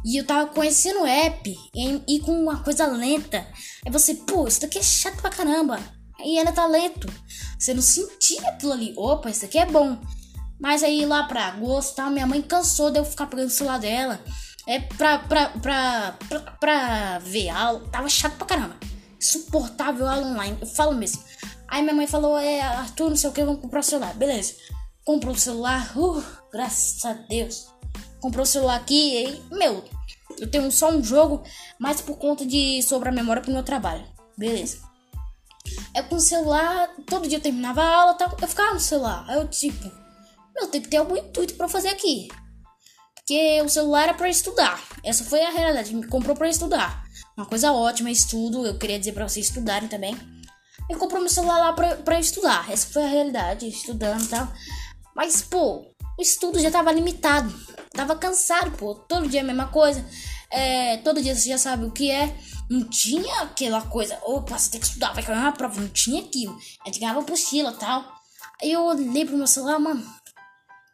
E 0.04 0.16
eu 0.16 0.26
tava 0.26 0.50
conhecendo 0.50 1.02
o 1.02 1.06
app 1.06 1.56
e, 1.74 2.02
e, 2.08 2.20
com 2.20 2.32
uma 2.32 2.62
coisa 2.62 2.86
lenta. 2.86 3.46
Aí 3.84 3.92
você, 3.92 4.14
pô, 4.14 4.48
isso 4.48 4.60
daqui 4.60 4.78
é 4.78 4.82
chato 4.82 5.20
pra 5.20 5.30
caramba. 5.30 5.78
E 6.24 6.38
ainda 6.38 6.52
tá 6.52 6.66
lento. 6.66 7.08
Você 7.58 7.72
não 7.72 7.82
sentia 7.82 8.48
aquilo 8.48 8.72
ali. 8.72 8.92
Opa, 8.96 9.30
isso 9.30 9.44
aqui 9.44 9.58
é 9.58 9.66
bom. 9.66 9.96
Mas 10.60 10.82
aí 10.82 11.06
lá 11.06 11.24
pra 11.24 11.46
agosto, 11.46 11.96
tá, 11.96 12.10
minha 12.10 12.26
mãe 12.26 12.42
cansou 12.42 12.90
de 12.90 12.98
eu 12.98 13.04
ficar 13.04 13.26
pegando 13.26 13.46
o 13.46 13.50
celular 13.50 13.78
dela. 13.78 14.20
É 14.66 14.80
pra, 14.80 15.18
pra, 15.18 15.48
pra, 15.50 16.16
pra, 16.28 16.40
pra 16.40 17.18
ver 17.20 17.48
aula. 17.50 17.88
Tava 17.90 18.08
chato 18.08 18.36
pra 18.36 18.46
caramba. 18.46 18.76
Insuportável 19.22 20.08
aula 20.08 20.26
online. 20.26 20.58
Eu 20.60 20.66
falo 20.66 20.94
mesmo. 20.94 21.22
Aí 21.68 21.80
minha 21.82 21.94
mãe 21.94 22.06
falou, 22.06 22.36
é, 22.38 22.60
Arthur, 22.60 23.10
não 23.10 23.16
sei 23.16 23.30
o 23.30 23.32
que, 23.32 23.44
vamos 23.44 23.60
comprar 23.60 23.80
o 23.80 23.84
celular. 23.84 24.14
Beleza. 24.14 24.54
Comprou 25.04 25.34
o 25.34 25.38
celular. 25.38 25.96
Uh, 25.96 26.22
graças 26.50 27.04
a 27.04 27.12
Deus 27.12 27.72
comprou 28.22 28.44
o 28.44 28.46
celular 28.46 28.76
aqui 28.76 29.24
e, 29.24 29.54
meu, 29.54 29.84
eu 30.38 30.48
tenho 30.48 30.70
só 30.70 30.90
um 30.90 31.02
jogo, 31.02 31.42
mas 31.78 32.00
por 32.00 32.16
conta 32.16 32.46
de 32.46 32.80
sobrar 32.82 33.12
memória 33.12 33.42
pro 33.42 33.52
meu 33.52 33.64
trabalho. 33.64 34.04
Beleza. 34.38 34.78
Eu 35.94 36.04
com 36.04 36.14
o 36.14 36.20
celular, 36.20 36.88
todo 37.06 37.28
dia 37.28 37.38
eu 37.38 37.42
terminava 37.42 37.82
a 37.82 37.96
aula, 37.96 38.16
eu 38.40 38.48
ficava 38.48 38.74
no 38.74 38.80
celular. 38.80 39.24
Aí 39.28 39.36
eu 39.36 39.48
tipo, 39.48 39.90
meu, 40.54 40.68
tem 40.68 40.80
que 40.80 40.88
ter 40.88 40.98
algum 40.98 41.16
intuito 41.16 41.54
para 41.54 41.68
fazer 41.68 41.88
aqui. 41.88 42.28
Porque 43.14 43.60
o 43.62 43.68
celular 43.68 44.04
era 44.04 44.14
para 44.14 44.28
estudar. 44.28 44.80
Essa 45.04 45.24
foi 45.24 45.42
a 45.42 45.50
realidade. 45.50 45.94
Me 45.94 46.06
comprou 46.06 46.36
para 46.36 46.48
estudar. 46.48 47.01
Uma 47.36 47.46
coisa 47.46 47.72
ótima, 47.72 48.10
estudo. 48.10 48.66
Eu 48.66 48.78
queria 48.78 48.98
dizer 48.98 49.12
para 49.12 49.28
vocês 49.28 49.46
estudarem 49.46 49.88
também. 49.88 50.16
Ele 50.88 50.98
comprou 50.98 51.20
meu 51.20 51.30
celular 51.30 51.58
lá 51.58 51.72
pra, 51.72 51.96
pra 51.96 52.20
estudar. 52.20 52.70
Essa 52.70 52.88
foi 52.88 53.04
a 53.04 53.08
realidade, 53.08 53.66
estudando 53.68 54.22
e 54.22 54.28
tal. 54.28 54.48
Mas, 55.14 55.42
pô, 55.42 55.86
o 56.18 56.22
estudo 56.22 56.58
já 56.58 56.70
tava 56.70 56.92
limitado. 56.92 57.52
Tava 57.92 58.16
cansado, 58.16 58.70
pô. 58.72 58.94
Todo 58.94 59.28
dia 59.28 59.40
a 59.40 59.44
mesma 59.44 59.68
coisa. 59.68 60.04
É, 60.50 60.98
todo 60.98 61.22
dia 61.22 61.34
você 61.34 61.48
já 61.48 61.58
sabe 61.58 61.86
o 61.86 61.90
que 61.90 62.10
é. 62.10 62.36
Não 62.68 62.88
tinha 62.88 63.42
aquela 63.42 63.82
coisa. 63.82 64.18
Opa, 64.22 64.58
você 64.58 64.70
tem 64.70 64.80
que 64.80 64.86
estudar, 64.86 65.12
vai 65.12 65.22
ganhar 65.22 65.40
uma 65.40 65.52
prova. 65.52 65.80
Não 65.80 65.88
tinha 65.88 66.22
aquilo. 66.22 66.56
A 66.82 66.88
gente 66.88 67.00
ganhava 67.00 67.20
apostila 67.20 67.70
e 67.72 67.76
tal. 67.76 68.04
Aí 68.62 68.72
eu 68.72 68.82
olhei 68.82 69.24
pro 69.24 69.36
meu 69.36 69.46
celular, 69.46 69.78
mano. 69.78 70.02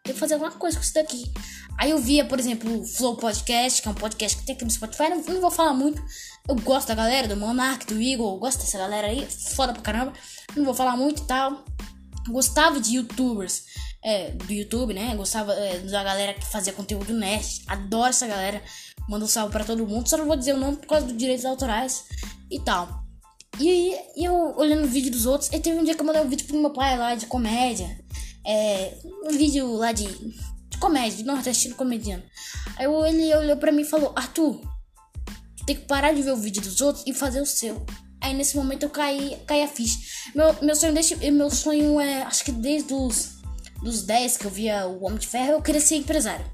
Tem 0.05 0.15
que 0.15 0.21
fazer 0.21 0.35
alguma 0.35 0.53
coisa 0.53 0.77
com 0.77 0.83
isso 0.83 0.95
daqui. 0.95 1.33
Aí 1.79 1.91
eu 1.91 1.99
via, 1.99 2.25
por 2.25 2.41
exemplo, 2.41 2.81
o 2.81 2.85
Flow 2.85 3.17
Podcast, 3.17 3.81
que 3.81 3.87
é 3.87 3.91
um 3.91 3.95
podcast 3.95 4.37
que 4.37 4.45
tem 4.45 4.55
aqui 4.57 4.65
no 4.65 4.71
Spotify. 4.71 5.11
Não, 5.11 5.23
não 5.23 5.41
vou 5.41 5.51
falar 5.51 5.73
muito. 5.73 6.03
Eu 6.49 6.57
gosto 6.57 6.89
da 6.89 6.95
galera, 6.97 7.29
do 7.29 7.37
Monark, 7.37 7.87
do 7.87 8.03
Eagle. 8.03 8.39
Gosto 8.41 8.59
dessa 8.59 8.77
galera 8.77 9.07
aí. 9.07 9.25
Foda 9.55 9.73
pra 9.73 9.83
caramba. 9.83 10.13
Não 10.57 10.65
vou 10.65 10.75
falar 10.75 10.97
muito 10.97 11.23
e 11.23 11.27
tal. 11.27 11.65
Gostava 12.29 12.81
de 12.81 12.97
youtubers 12.97 13.63
é, 14.05 14.33
do 14.33 14.53
YouTube, 14.53 14.93
né? 14.93 15.15
Gostava 15.15 15.53
é, 15.53 15.79
da 15.79 16.03
galera 16.03 16.35
que 16.35 16.45
fazia 16.47 16.73
conteúdo 16.73 17.15
nerd. 17.15 17.63
Adoro 17.69 18.11
essa 18.11 18.27
galera. 18.27 18.61
Manda 19.09 19.25
um 19.25 19.29
salve 19.29 19.53
pra 19.53 19.65
todo 19.65 19.87
mundo. 19.87 20.09
Só 20.09 20.17
não 20.17 20.27
vou 20.27 20.37
dizer 20.37 20.55
o 20.55 20.59
nome 20.59 20.79
por 20.79 20.89
causa 20.89 21.07
dos 21.07 21.17
direitos 21.17 21.45
autorais 21.45 22.07
e 22.51 22.59
tal. 22.59 23.07
E 23.61 23.69
aí, 23.69 23.99
eu 24.17 24.55
olhando 24.57 24.85
o 24.85 24.89
vídeo 24.89 25.11
dos 25.11 25.27
outros, 25.27 25.51
e 25.53 25.59
teve 25.59 25.79
um 25.79 25.85
dia 25.85 25.95
que 25.95 26.01
eu 26.01 26.07
mandei 26.07 26.23
um 26.23 26.29
vídeo 26.29 26.47
pro 26.47 26.61
meu 26.61 26.71
pai 26.71 26.97
lá 26.97 27.15
de 27.15 27.27
comédia. 27.27 27.99
É, 28.47 28.95
um 29.25 29.37
vídeo 29.37 29.75
lá 29.75 29.91
de 29.91 30.07
comédia, 30.79 31.19
de 31.19 31.25
nordestino 31.25 31.75
comediano. 31.75 32.23
Aí 32.77 32.87
ele 32.87 33.35
olhou 33.35 33.57
pra 33.57 33.73
mim 33.73 33.83
e 33.83 33.85
falou: 33.85 34.13
Arthur, 34.17 34.61
tem 35.67 35.77
que 35.77 35.85
parar 35.87 36.13
de 36.13 36.23
ver 36.23 36.33
o 36.33 36.37
vídeo 36.37 36.63
dos 36.63 36.81
outros 36.81 37.05
e 37.07 37.13
fazer 37.13 37.41
o 37.41 37.47
seu. 37.47 37.85
Aí 38.21 38.35
nesse 38.35 38.57
momento 38.57 38.83
eu 38.85 38.91
caí, 38.91 39.39
caí 39.47 39.63
a 39.63 39.69
ficha. 39.69 39.99
Meu, 40.35 40.55
meu 40.63 40.75
sonho 40.75 40.95
desse, 40.95 41.15
meu 41.31 41.51
sonho 41.51 42.01
é, 42.01 42.23
acho 42.23 42.45
que 42.45 42.53
desde 42.53 42.93
os 42.93 43.39
dos 43.83 44.03
10 44.03 44.37
que 44.37 44.45
eu 44.45 44.51
via 44.51 44.87
o 44.87 45.05
Homem 45.05 45.19
de 45.19 45.27
Ferro, 45.27 45.53
eu 45.53 45.63
queria 45.63 45.81
ser 45.81 45.97
empresário. 45.97 46.45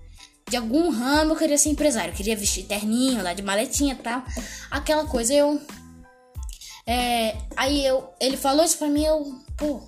De 0.49 0.57
algum 0.57 0.91
ramo 0.91 1.33
eu 1.33 1.37
queria 1.37 1.57
ser 1.57 1.71
empresário. 1.71 2.13
Eu 2.13 2.17
queria 2.17 2.37
vestir 2.37 2.67
terninho, 2.67 3.23
lá 3.23 3.33
de 3.33 3.43
maletinha 3.43 3.95
e 3.95 4.03
tal. 4.03 4.23
Aquela 4.71 5.07
coisa, 5.07 5.33
eu. 5.33 5.61
É, 6.87 7.37
aí 7.57 7.85
eu. 7.85 8.13
Ele 8.21 8.37
falou 8.37 8.65
isso 8.65 8.79
pra 8.79 8.89
mim, 8.89 9.05
eu. 9.05 9.41
Pô. 9.57 9.83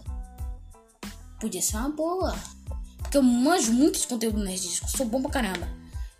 Podia 1.39 1.61
ser 1.61 1.77
uma 1.77 1.91
boa. 1.91 2.35
Porque 3.07 3.19
eu 3.19 3.23
manjo 3.23 3.73
muito 3.73 3.99
de 3.99 4.07
conteúdo 4.07 4.43
nerdístico. 4.43 4.89
Sou 4.91 5.07
bom 5.07 5.23
pra 5.23 5.31
caramba. 5.31 5.69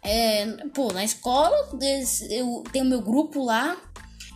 É, 0.03 0.47
pô, 0.73 0.93
na 0.93 1.05
escola 1.05 1.69
eu 2.31 2.63
tenho 2.73 2.85
meu 2.85 3.03
grupo 3.03 3.45
lá. 3.45 3.77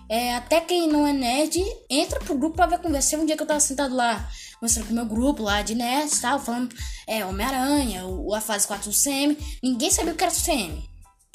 É, 0.08 0.34
até 0.34 0.60
quem 0.60 0.88
não 0.88 1.06
é 1.06 1.12
nerd 1.12 1.64
entra 1.88 2.18
pro 2.18 2.36
grupo 2.36 2.56
pra 2.56 2.66
ver 2.66 2.80
conversar. 2.80 3.18
Um 3.18 3.26
dia 3.26 3.36
que 3.36 3.42
eu 3.42 3.46
tava 3.46 3.60
sentado 3.60 3.94
lá, 3.94 4.28
mostrando 4.60 4.88
com 4.88 4.92
o 4.92 4.96
meu 4.96 5.06
grupo 5.06 5.44
lá 5.44 5.62
de 5.62 5.76
nerds 5.76 6.18
e 6.18 6.22
tal, 6.22 6.40
falando 6.40 6.74
é, 7.06 7.24
Homem-Aranha, 7.24 8.02
a 8.34 8.40
fase 8.40 8.66
4 8.66 8.90
do 8.90 8.96
CM. 8.96 9.38
Ninguém 9.62 9.90
sabia 9.92 10.12
o 10.12 10.16
que 10.16 10.24
era 10.24 10.32
o 10.32 10.36
CM. 10.36 10.90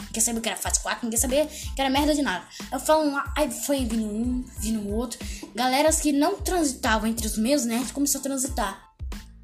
Ninguém 0.07 0.21
sabia 0.21 0.39
o 0.39 0.41
que 0.41 0.49
era 0.49 0.57
fase 0.57 0.81
4, 0.81 0.99
ninguém 1.03 1.19
sabia 1.19 1.45
que 1.45 1.81
era 1.81 1.89
merda 1.89 2.13
de 2.13 2.21
nada. 2.21 2.45
Eu 2.69 2.79
falo, 2.81 3.17
aí 3.37 3.49
foi 3.49 3.85
vindo 3.85 4.05
um, 4.05 4.43
vindo 4.59 4.93
outro. 4.93 5.17
Galeras 5.55 6.01
que 6.01 6.11
não 6.11 6.35
transitavam 6.35 7.07
entre 7.07 7.25
os 7.25 7.37
meus 7.37 7.63
nerds 7.63 7.91
começou 7.91 8.19
a 8.19 8.23
transitar. 8.23 8.84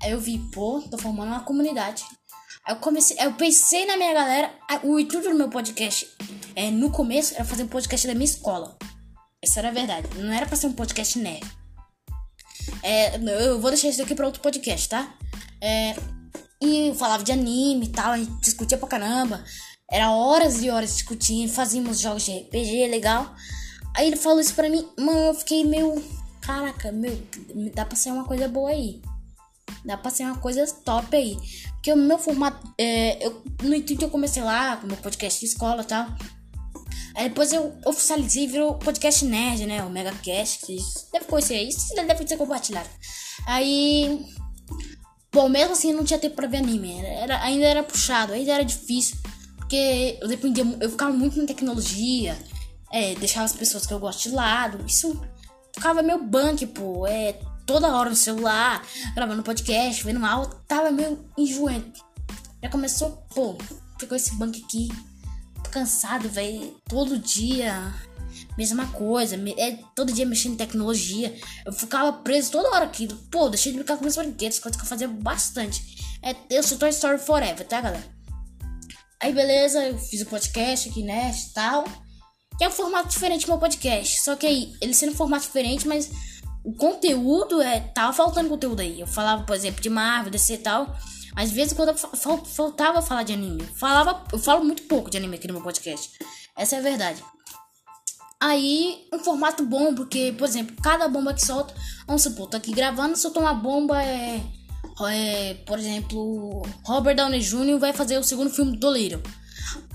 Aí 0.01 0.11
eu 0.11 0.19
vi, 0.19 0.39
pô, 0.51 0.81
tô 0.89 0.97
formando 0.97 1.29
uma 1.29 1.43
comunidade. 1.43 2.03
Aí 2.65 2.73
eu 2.73 2.79
comecei, 2.79 3.17
eu 3.19 3.33
pensei 3.33 3.85
na 3.85 3.97
minha 3.97 4.13
galera. 4.13 4.51
O 4.83 4.99
intuito 4.99 5.29
do 5.29 5.35
meu 5.35 5.49
podcast 5.49 6.07
é, 6.55 6.69
no 6.71 6.91
começo 6.91 7.33
era 7.35 7.45
fazer 7.45 7.63
um 7.63 7.67
podcast 7.67 8.07
da 8.07 8.13
minha 8.13 8.25
escola. 8.25 8.77
Essa 9.41 9.59
era 9.59 9.69
a 9.69 9.71
verdade. 9.71 10.07
Não 10.17 10.31
era 10.31 10.45
pra 10.45 10.55
ser 10.55 10.67
um 10.67 10.73
podcast 10.73 11.17
nerd. 11.17 11.45
É, 12.83 13.15
eu 13.15 13.59
vou 13.59 13.71
deixar 13.71 13.89
isso 13.89 14.01
aqui 14.01 14.15
pra 14.15 14.25
outro 14.25 14.41
podcast, 14.41 14.89
tá? 14.89 15.13
É, 15.59 15.95
e 16.61 16.93
falava 16.95 17.23
de 17.23 17.31
anime 17.31 17.85
e 17.85 17.89
tal, 17.89 18.11
a 18.11 18.17
gente 18.17 18.31
discutia 18.41 18.77
pra 18.77 18.87
caramba. 18.87 19.43
Era 19.89 20.11
horas 20.11 20.63
e 20.63 20.69
horas 20.69 20.93
discutindo, 20.93 21.51
fazíamos 21.51 21.99
jogos 21.99 22.23
de 22.23 22.39
RPG, 22.39 22.87
legal. 22.87 23.35
Aí 23.95 24.07
ele 24.07 24.15
falou 24.15 24.39
isso 24.39 24.53
pra 24.53 24.69
mim, 24.69 24.87
mano, 24.97 25.19
eu 25.19 25.33
fiquei 25.33 25.65
meio. 25.65 26.01
Caraca, 26.39 26.91
meu, 26.91 27.21
dá 27.73 27.85
pra 27.85 27.95
ser 27.95 28.11
uma 28.11 28.25
coisa 28.25 28.47
boa 28.47 28.69
aí. 28.69 29.01
Dá 29.85 29.97
pra 29.97 30.11
ser 30.11 30.23
uma 30.23 30.37
coisa 30.37 30.65
top 30.85 31.15
aí. 31.15 31.37
Porque 31.73 31.91
o 31.91 31.97
meu 31.97 32.17
formato. 32.17 32.73
É, 32.77 33.25
eu, 33.25 33.43
no 33.63 33.75
intuito 33.75 34.05
eu 34.05 34.09
comecei 34.09 34.43
lá 34.43 34.77
com 34.77 34.87
meu 34.87 34.97
podcast 34.97 35.39
de 35.39 35.45
escola 35.47 35.81
e 35.81 35.85
tal. 35.85 36.07
Aí 37.15 37.27
depois 37.27 37.51
eu 37.51 37.75
oficializei 37.85 38.45
e 38.45 38.47
virou 38.47 38.75
podcast 38.75 39.25
nerd, 39.25 39.65
né? 39.65 39.83
O 39.83 39.89
Megacast. 39.89 40.65
Vocês 40.65 41.07
devem 41.11 41.27
conhecer 41.27 41.61
isso, 41.61 41.93
deve 41.95 42.25
ter 42.25 42.37
compartilhado. 42.37 42.89
Aí. 43.45 44.25
Bom, 45.33 45.47
mesmo 45.47 45.73
assim 45.73 45.93
não 45.93 46.03
tinha 46.03 46.19
tempo 46.19 46.35
pra 46.35 46.47
ver 46.47 46.57
anime. 46.57 46.99
Era, 46.99 47.41
ainda 47.41 47.65
era 47.65 47.83
puxado, 47.83 48.33
ainda 48.33 48.51
era 48.51 48.63
difícil. 48.63 49.17
Porque 49.57 50.17
eu 50.21 50.27
dependia. 50.27 50.65
Eu 50.79 50.89
ficava 50.89 51.11
muito 51.11 51.39
na 51.39 51.45
tecnologia. 51.45 52.37
É, 52.91 53.15
deixava 53.15 53.45
as 53.45 53.53
pessoas 53.53 53.85
que 53.85 53.93
eu 53.93 53.99
gosto 53.99 54.23
de 54.23 54.35
lado. 54.35 54.85
Isso 54.85 55.19
ficava 55.73 56.01
meio 56.01 56.23
bunk, 56.23 56.65
pô. 56.67 57.07
É, 57.07 57.39
toda 57.71 57.95
hora 57.95 58.09
no 58.09 58.15
celular, 58.17 58.85
gravando 59.15 59.43
podcast, 59.43 60.03
vendo 60.03 60.25
aula, 60.25 60.61
tava 60.67 60.91
meio 60.91 61.25
enjoento. 61.37 62.03
Já 62.61 62.69
começou, 62.69 63.25
pô, 63.33 63.57
ficou 63.97 64.17
esse 64.17 64.35
banco 64.35 64.57
aqui, 64.57 64.89
tô 65.63 65.69
cansado, 65.69 66.27
velho, 66.27 66.75
todo 66.89 67.17
dia, 67.17 67.93
mesma 68.57 68.87
coisa, 68.87 69.37
é, 69.57 69.79
todo 69.95 70.11
dia 70.11 70.25
mexendo 70.25 70.55
em 70.55 70.57
tecnologia. 70.57 71.33
Eu 71.65 71.71
ficava 71.71 72.11
preso 72.11 72.51
toda 72.51 72.71
hora 72.71 72.83
aqui, 72.83 73.07
pô, 73.31 73.47
deixei 73.47 73.71
de 73.71 73.77
brincar 73.77 73.95
com 73.95 74.03
meus 74.03 74.17
brinquedos, 74.17 74.59
coisa 74.59 74.77
que 74.77 74.83
eu 74.83 74.89
fazia 74.89 75.07
bastante. 75.07 75.81
É, 76.21 76.35
eu 76.49 76.61
sou 76.63 76.77
Toy 76.77 76.89
Story 76.89 77.19
Forever, 77.19 77.65
tá, 77.65 77.79
galera? 77.79 78.03
Aí, 79.21 79.31
beleza, 79.31 79.79
eu 79.85 79.97
fiz 79.97 80.21
o 80.21 80.25
podcast 80.25 80.89
aqui, 80.89 81.03
né, 81.03 81.33
tal. 81.53 81.85
Que 82.57 82.65
é 82.65 82.67
um 82.67 82.71
formato 82.71 83.07
diferente 83.07 83.45
do 83.45 83.49
meu 83.49 83.57
podcast. 83.57 84.19
Só 84.19 84.35
que 84.35 84.45
aí, 84.45 84.73
ele 84.81 84.93
sendo 84.93 85.13
um 85.13 85.15
formato 85.15 85.45
diferente, 85.45 85.87
mas 85.87 86.11
o 86.63 86.73
conteúdo 86.73 87.61
é. 87.61 87.79
Tava 87.79 88.13
faltando 88.13 88.49
conteúdo 88.49 88.81
aí. 88.81 88.99
Eu 88.99 89.07
falava, 89.07 89.43
por 89.43 89.55
exemplo, 89.55 89.81
de 89.81 89.89
Marvel, 89.89 90.31
DC 90.31 90.53
e 90.53 90.57
tal. 90.59 90.95
Às 91.35 91.51
vezes 91.51 91.73
quando 91.73 91.95
fal, 91.97 92.43
faltava 92.45 93.01
falar 93.01 93.23
de 93.23 93.33
anime. 93.33 93.63
Falava, 93.75 94.23
eu 94.31 94.39
falo 94.39 94.63
muito 94.63 94.83
pouco 94.83 95.09
de 95.09 95.17
anime 95.17 95.37
aqui 95.37 95.47
no 95.47 95.53
meu 95.53 95.63
podcast. 95.63 96.11
Essa 96.57 96.75
é 96.75 96.79
a 96.79 96.81
verdade. 96.81 97.23
Aí, 98.39 99.07
um 99.13 99.19
formato 99.19 99.63
bom, 99.63 99.93
porque, 99.93 100.33
por 100.37 100.47
exemplo, 100.47 100.75
cada 100.81 101.07
bomba 101.07 101.31
que 101.31 101.45
solta, 101.45 101.75
vamos 102.07 102.23
supor, 102.23 102.49
tô 102.49 102.57
aqui 102.57 102.73
gravando, 102.73 103.15
soltou 103.15 103.43
uma 103.43 103.53
bomba, 103.53 104.01
é, 104.03 104.41
é, 105.11 105.53
por 105.63 105.77
exemplo, 105.77 106.63
Robert 106.83 107.15
Downey 107.15 107.39
Jr. 107.39 107.77
vai 107.77 107.93
fazer 107.93 108.17
o 108.17 108.23
segundo 108.23 108.49
filme 108.49 108.75
do 108.77 108.91
Little. 108.91 109.21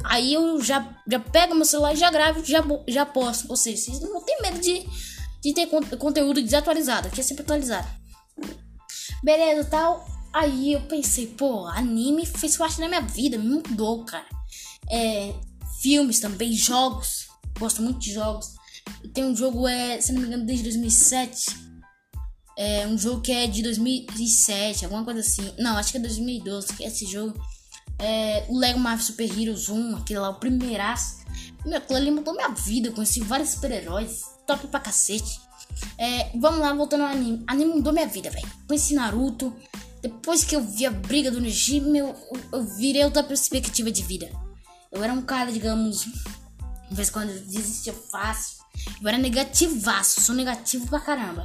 Aí 0.05 0.33
eu 0.33 0.63
já, 0.63 0.89
já 1.11 1.19
pego 1.19 1.57
meu 1.57 1.65
celular 1.65 1.93
e 1.93 1.97
já 1.97 2.09
gravo, 2.09 2.45
já, 2.45 2.63
já 2.87 3.05
posto. 3.05 3.51
Ou 3.51 3.57
seja, 3.57 3.77
vocês 3.77 4.01
não 4.01 4.25
tem 4.25 4.41
medo 4.41 4.61
de 4.61 4.87
de 5.47 5.53
ter 5.53 5.69
conteúdo 5.97 6.43
desatualizado, 6.43 7.09
que 7.11 7.21
é 7.21 7.25
sempre 7.25 7.45
atualizado. 7.45 7.87
Beleza, 9.23 9.69
tal. 9.69 10.05
Aí 10.33 10.73
eu 10.73 10.81
pensei, 10.83 11.29
pô, 11.29 11.67
anime 11.67 12.27
fez 12.27 12.57
parte 12.57 12.81
da 12.81 12.89
minha 12.89 13.01
vida, 13.01 13.39
me 13.39 13.49
mudou, 13.49 14.05
cara. 14.05 14.27
É, 14.91 15.33
filmes 15.81 16.19
também, 16.19 16.53
jogos. 16.53 17.29
Gosto 17.59 17.81
muito 17.81 18.01
de 18.01 18.13
jogos. 18.13 18.55
Tem 19.15 19.25
um 19.25 19.37
jogo, 19.37 19.69
é, 19.69 20.01
se 20.01 20.13
não 20.13 20.21
me 20.21 20.27
engano, 20.27 20.45
desde 20.45 20.65
2007. 20.65 21.65
É 22.59 22.87
um 22.89 22.99
jogo 22.99 23.21
que 23.21 23.31
é 23.31 23.47
de 23.47 23.63
2007, 23.63 24.85
alguma 24.85 25.05
coisa 25.05 25.21
assim. 25.21 25.55
Não, 25.59 25.77
acho 25.77 25.93
que 25.93 25.99
é 25.99 26.01
2012, 26.01 26.73
que 26.75 26.85
é 26.85 26.89
esse 26.89 27.07
jogo. 27.07 27.39
É, 28.01 28.45
o 28.49 28.59
Lego 28.59 28.81
Marvel 28.81 29.07
Super 29.07 29.31
Heroes 29.31 29.69
1, 29.69 29.97
aquele 29.97 30.19
lá, 30.19 30.31
o 30.31 30.41
primeiraço. 30.41 31.25
Meu, 31.65 31.79
aquilo 31.79 31.99
ali 31.99 32.11
mudou 32.11 32.35
minha 32.35 32.49
vida. 32.49 32.91
Conheci 32.91 33.21
vários 33.21 33.51
super-heróis 33.51 34.36
top 34.47 34.67
pra 34.69 34.81
cacete. 34.81 35.41
É, 35.99 36.31
vamos 36.39 36.61
lá, 36.61 36.73
voltando 36.73 37.03
ao 37.03 37.11
anime. 37.11 37.45
Anime 37.47 37.75
mudou 37.75 37.93
minha 37.93 38.07
vida, 38.07 38.31
velho. 38.31 38.49
Conheci 38.67 38.95
Naruto. 38.95 39.55
Depois 40.01 40.45
que 40.45 40.55
eu 40.55 40.63
vi 40.63 40.87
a 40.87 40.91
briga 40.91 41.31
do 41.31 41.41
Neji, 41.41 41.79
eu, 41.79 42.15
eu 42.53 42.63
virei 42.77 43.05
outra 43.05 43.23
perspectiva 43.23 43.91
de 43.91 44.03
vida. 44.03 44.31
Eu 44.93 45.03
era 45.03 45.13
um 45.13 45.23
cara, 45.23 45.51
digamos, 45.51 46.05
de 46.89 46.95
vez 46.95 47.11
quando 47.11 47.33
desistia 47.47 47.93
fácil. 47.93 48.65
Eu 49.03 49.09
era 49.09 49.19
negativaço, 49.19 50.21
sou 50.21 50.35
negativo 50.35 50.87
pra 50.87 51.01
caramba. 51.01 51.45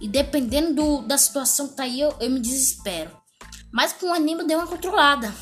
E 0.00 0.08
dependendo 0.08 0.74
do, 0.74 1.02
da 1.02 1.18
situação 1.18 1.68
que 1.68 1.74
tá 1.74 1.82
aí, 1.82 2.00
eu, 2.00 2.14
eu 2.20 2.30
me 2.30 2.40
desespero. 2.40 3.10
Mas 3.70 3.92
com 3.92 4.06
o 4.06 4.14
anime 4.14 4.40
eu 4.40 4.46
dei 4.46 4.56
uma 4.56 4.66
controlada. 4.66 5.34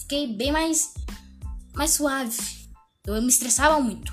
Fiquei 0.00 0.32
bem 0.32 0.52
mais, 0.52 0.94
mais 1.74 1.90
suave. 1.90 2.36
Eu 3.06 3.20
me 3.20 3.28
estressava 3.28 3.80
muito. 3.80 4.12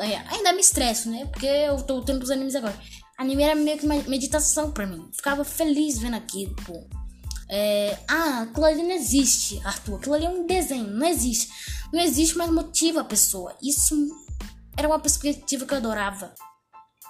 É, 0.00 0.16
ainda 0.34 0.52
me 0.52 0.60
estresso, 0.60 1.10
né? 1.10 1.26
Porque 1.26 1.46
eu 1.46 1.82
tô 1.82 2.02
tendo 2.02 2.22
os 2.22 2.30
animes 2.30 2.54
agora. 2.54 2.78
Anime 3.18 3.42
era 3.42 3.54
meio 3.54 3.78
que 3.78 3.84
uma 3.84 3.96
meditação 4.04 4.72
pra 4.72 4.86
mim. 4.86 5.10
Ficava 5.12 5.44
feliz 5.44 5.98
vendo 5.98 6.16
aquilo, 6.16 6.54
pô. 6.64 6.86
É, 7.50 7.98
ah, 8.08 8.42
aquilo 8.42 8.64
ali 8.64 8.82
não 8.82 8.92
existe, 8.92 9.60
Arthur. 9.64 9.96
Aquilo 9.96 10.14
ali 10.14 10.24
é 10.24 10.30
um 10.30 10.46
desenho, 10.46 10.86
não 10.86 11.06
existe. 11.06 11.50
Não 11.92 12.00
existe, 12.00 12.38
mas 12.38 12.50
motiva 12.50 13.00
a 13.00 13.04
pessoa. 13.04 13.54
Isso 13.62 13.94
era 14.76 14.88
uma 14.88 14.98
perspectiva 14.98 15.66
que 15.66 15.74
eu 15.74 15.78
adorava. 15.78 16.32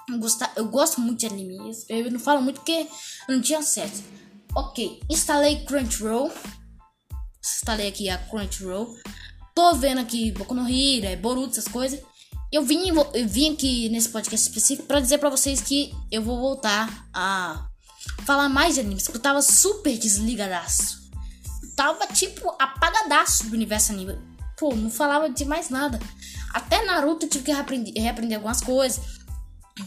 Eu, 0.09 0.19
gostar, 0.19 0.51
eu 0.55 0.65
gosto 0.67 0.99
muito 0.99 1.19
de 1.19 1.27
anime. 1.27 1.57
Eu 1.87 2.11
não 2.11 2.19
falo 2.19 2.41
muito 2.41 2.59
porque 2.59 2.87
eu 3.29 3.35
não 3.35 3.41
tinha 3.41 3.59
acesso. 3.59 4.03
Ok, 4.53 4.99
instalei 5.09 5.63
Crunchyroll. 5.63 6.29
Instalei 7.41 7.87
aqui 7.87 8.09
a 8.09 8.17
Crunchyroll. 8.17 8.93
Tô 9.55 9.75
vendo 9.75 9.99
aqui 9.99 10.31
Boku 10.31 10.53
no 10.53 10.67
Hero, 10.67 11.05
é 11.05 11.15
Boruto, 11.15 11.51
essas 11.51 11.67
coisas. 11.67 12.01
Eu 12.51 12.65
vim, 12.65 12.89
eu 12.89 13.27
vim 13.29 13.53
aqui 13.53 13.87
nesse 13.87 14.09
podcast 14.09 14.45
específico 14.49 14.85
para 14.85 14.99
dizer 14.99 15.19
para 15.19 15.29
vocês 15.29 15.61
que 15.61 15.95
eu 16.11 16.21
vou 16.21 16.37
voltar 16.37 17.07
a 17.13 17.65
falar 18.25 18.49
mais 18.49 18.73
de 18.73 18.81
animes, 18.81 19.03
porque 19.03 19.19
eu 19.19 19.21
tava 19.21 19.41
super 19.41 19.97
desligadaço. 19.97 20.99
Tava 21.77 22.05
tipo 22.07 22.53
apagadaço 22.59 23.47
do 23.47 23.53
universo 23.53 23.93
anime. 23.93 24.19
Pô, 24.59 24.75
não 24.75 24.91
falava 24.91 25.29
de 25.29 25.45
mais 25.45 25.69
nada. 25.69 25.97
Até 26.53 26.83
Naruto 26.83 27.25
eu 27.25 27.29
tive 27.29 27.45
que 27.45 27.53
reaprender, 27.53 27.93
reaprender 27.95 28.37
algumas 28.37 28.59
coisas. 28.59 29.01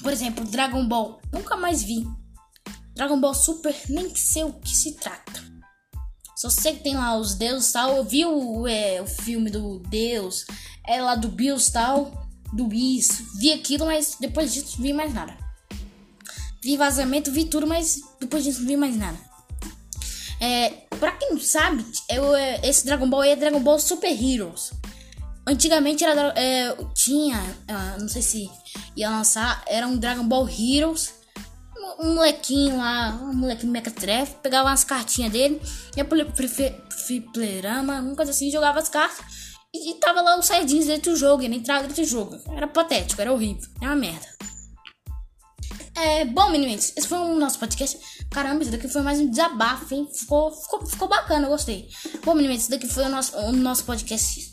Por 0.02 0.10
exemplo, 0.10 0.46
Dragon 0.46 0.88
Ball, 0.88 1.20
nunca 1.30 1.58
mais 1.58 1.82
vi. 1.82 2.08
Dragon 2.94 3.20
Ball 3.20 3.34
Super, 3.34 3.76
nem 3.90 4.16
sei 4.16 4.42
o 4.42 4.54
que 4.54 4.74
se 4.74 4.92
trata. 4.92 5.44
Só 6.34 6.48
sei 6.48 6.76
que 6.76 6.82
tem 6.82 6.96
lá 6.96 7.14
os 7.14 7.34
deuses 7.34 7.70
tal. 7.70 7.94
Eu 7.94 8.04
vi 8.04 8.24
o, 8.24 8.66
é, 8.66 9.02
o 9.02 9.06
filme 9.06 9.50
do 9.50 9.80
Deus, 9.80 10.46
é 10.86 11.02
lá 11.02 11.14
do 11.14 11.28
Bills 11.28 11.70
tal 11.70 12.23
do 12.54 12.68
Bis, 12.68 13.22
vi 13.38 13.52
aquilo, 13.52 13.86
mas 13.86 14.16
depois 14.20 14.54
disso 14.54 14.80
vi 14.80 14.92
mais 14.92 15.12
nada. 15.12 15.36
Vi 16.62 16.76
vazamento, 16.76 17.32
vi 17.32 17.44
tudo, 17.44 17.66
mas 17.66 18.00
depois 18.20 18.44
disso 18.44 18.60
não 18.60 18.68
vi 18.68 18.76
mais 18.76 18.96
nada. 18.96 19.18
É, 20.40 20.70
pra 20.98 21.12
quem 21.12 21.30
não 21.30 21.40
sabe, 21.40 21.84
eu, 22.08 22.34
é, 22.34 22.60
esse 22.62 22.84
Dragon 22.84 23.08
Ball 23.08 23.24
é 23.24 23.36
Dragon 23.36 23.60
Ball 23.60 23.78
Super 23.78 24.10
Heroes. 24.10 24.72
Antigamente 25.46 26.04
era, 26.04 26.32
é, 26.36 26.74
tinha, 26.94 27.38
é, 27.68 28.00
não 28.00 28.08
sei 28.08 28.22
se 28.22 28.50
ia 28.96 29.10
lançar, 29.10 29.62
era 29.66 29.86
um 29.86 29.98
Dragon 29.98 30.26
Ball 30.26 30.48
Heroes. 30.48 31.12
Um 32.00 32.14
molequinho 32.14 32.76
lá, 32.78 33.20
um 33.22 33.34
molequinho 33.34 33.70
Mequetrefe, 33.70 34.36
pegava 34.42 34.72
as 34.72 34.82
cartinhas 34.82 35.30
dele, 35.30 35.60
ia 35.96 36.04
pro 36.04 36.26
fliperama, 37.06 38.00
uma 38.00 38.16
coisa 38.16 38.32
assim, 38.32 38.50
jogava 38.50 38.80
as 38.80 38.88
cartas 38.88 39.43
e 39.74 39.94
tava 39.94 40.20
lá 40.20 40.38
os 40.38 40.46
Saiyajins 40.46 40.86
dentro 40.86 41.10
do 41.10 41.16
jogo, 41.16 41.42
ele 41.42 41.56
entrava 41.56 41.88
dentro 41.88 42.02
do 42.02 42.08
jogo. 42.08 42.38
Era 42.54 42.68
patético, 42.68 43.20
era 43.20 43.32
horrível, 43.32 43.68
era 43.80 43.90
uma 43.90 43.96
merda. 43.96 44.26
É, 45.96 46.24
bom, 46.24 46.50
meninos, 46.50 46.92
esse 46.96 47.06
foi 47.06 47.18
o 47.18 47.34
nosso 47.36 47.58
podcast. 47.58 47.98
Caramba, 48.30 48.62
isso 48.62 48.72
daqui 48.72 48.88
foi 48.88 49.02
mais 49.02 49.20
um 49.20 49.28
desabafo, 49.28 49.94
hein? 49.94 50.08
Ficou, 50.12 50.50
ficou, 50.50 50.86
ficou 50.86 51.08
bacana, 51.08 51.46
eu 51.46 51.50
gostei. 51.50 51.88
Bom, 52.24 52.34
meninos, 52.34 52.58
esse 52.58 52.70
daqui 52.70 52.88
foi 52.88 53.04
o 53.04 53.08
nosso, 53.08 53.36
o 53.36 53.52
nosso 53.52 53.84
podcast. 53.84 54.52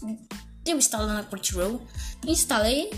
Eu 0.65 0.77
instalando 0.77 1.13
na 1.13 1.23
Crunchyroll. 1.23 1.81
Instalei, 2.25 2.91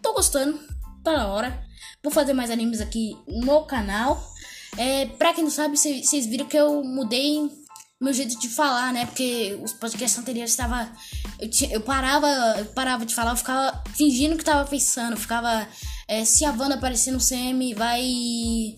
tô 0.00 0.14
gostando, 0.14 0.58
tá 1.04 1.12
na 1.12 1.28
hora. 1.28 1.62
Vou 2.02 2.12
fazer 2.12 2.32
mais 2.32 2.50
animes 2.50 2.80
aqui 2.80 3.16
no 3.26 3.64
canal. 3.66 4.22
É, 4.78 5.06
pra 5.06 5.34
quem 5.34 5.44
não 5.44 5.50
sabe, 5.50 5.76
vocês 5.76 6.26
viram 6.26 6.46
que 6.46 6.56
eu 6.56 6.82
mudei 6.82 7.50
meu 8.00 8.12
jeito 8.14 8.38
de 8.38 8.48
falar, 8.48 8.92
né? 8.92 9.04
Porque 9.04 9.58
os 9.62 9.74
podcasts 9.74 10.18
anteriores 10.18 10.50
estava 10.50 10.90
eu, 11.38 11.50
tinha, 11.50 11.70
eu 11.70 11.82
parava, 11.82 12.26
eu 12.58 12.64
parava 12.66 13.04
de 13.04 13.14
falar, 13.14 13.32
eu 13.32 13.36
ficava 13.36 13.82
fingindo 13.94 14.36
que 14.36 14.44
tava 14.44 14.68
pensando, 14.68 15.16
ficava 15.18 15.68
é, 16.08 16.24
se 16.24 16.44
a 16.44 16.50
Wanda 16.50 16.76
aparecer 16.76 17.10
no 17.12 17.18
CM, 17.18 17.74
vai 17.74 18.02
e 18.02 18.76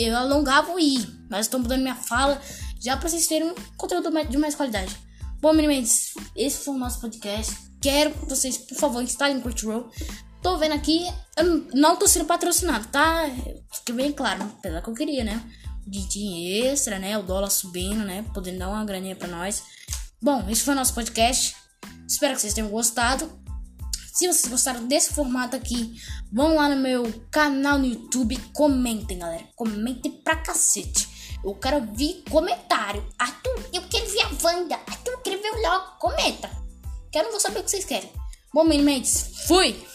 eu 0.00 0.16
alongava 0.16 0.72
o 0.72 0.78
I, 0.78 0.98
mas 1.30 1.46
estou 1.46 1.60
mudando 1.60 1.82
minha 1.82 1.94
fala 1.94 2.40
já 2.80 2.96
para 2.96 3.08
vocês 3.08 3.26
terem 3.26 3.48
um 3.48 3.54
conteúdo 3.76 4.10
de 4.28 4.36
mais 4.36 4.54
qualidade. 4.54 4.96
Bom, 5.40 5.52
meninos, 5.52 6.14
esse 6.34 6.64
foi 6.64 6.74
o 6.74 6.78
nosso 6.78 7.00
podcast. 7.00 7.56
Quero 7.80 8.12
que 8.12 8.26
vocês, 8.26 8.58
por 8.58 8.76
favor, 8.76 9.02
instalem 9.02 9.38
o 9.38 9.40
Crunchyroll. 9.40 9.88
Tô 10.42 10.56
vendo 10.56 10.74
aqui, 10.74 11.06
eu 11.36 11.68
não 11.74 11.96
tô 11.96 12.08
sendo 12.08 12.24
patrocinado, 12.24 12.86
tá? 12.88 13.24
Fique 13.72 13.92
bem 13.92 14.12
claro, 14.12 14.42
apesar 14.42 14.82
que 14.82 14.88
eu 14.88 14.94
queria, 14.94 15.22
né? 15.22 15.40
De 15.88 16.06
dinheiro 16.06 16.68
extra, 16.68 16.98
né? 16.98 17.16
O 17.16 17.22
dólar 17.22 17.50
subindo, 17.50 18.04
né? 18.04 18.24
Podendo 18.34 18.58
dar 18.58 18.68
uma 18.68 18.84
graninha 18.84 19.16
pra 19.16 19.26
nós. 19.26 19.62
Bom, 20.20 20.44
esse 20.48 20.62
foi 20.62 20.74
o 20.74 20.76
nosso 20.76 20.94
podcast. 20.94 21.56
Espero 22.06 22.34
que 22.34 22.40
vocês 22.40 22.54
tenham 22.54 22.68
gostado. 22.68 23.30
Se 24.12 24.26
vocês 24.26 24.48
gostaram 24.48 24.86
desse 24.86 25.14
formato 25.14 25.56
aqui, 25.56 25.94
vão 26.32 26.56
lá 26.56 26.68
no 26.68 26.76
meu 26.76 27.04
canal 27.30 27.78
no 27.78 27.86
YouTube, 27.86 28.36
comentem, 28.52 29.18
galera. 29.18 29.44
Comentem 29.54 30.10
pra 30.10 30.36
cacete. 30.36 31.08
Eu 31.44 31.54
quero 31.54 31.86
ver 31.94 32.22
comentário. 32.28 33.06
Arthur, 33.18 33.70
eu 33.72 33.82
quero 33.88 34.06
ver 34.10 34.22
a 34.22 34.28
Wanda. 34.42 34.74
Arthur, 34.74 35.12
eu 35.12 35.18
quero 35.18 35.40
ver 35.40 35.52
o 35.52 35.62
logo. 35.62 35.98
Comenta. 35.98 36.50
Quero 37.12 37.40
saber 37.40 37.60
o 37.60 37.64
que 37.64 37.70
vocês 37.70 37.84
querem. 37.84 38.10
Bom, 38.52 38.64
meninos, 38.64 39.30
fui! 39.46 39.86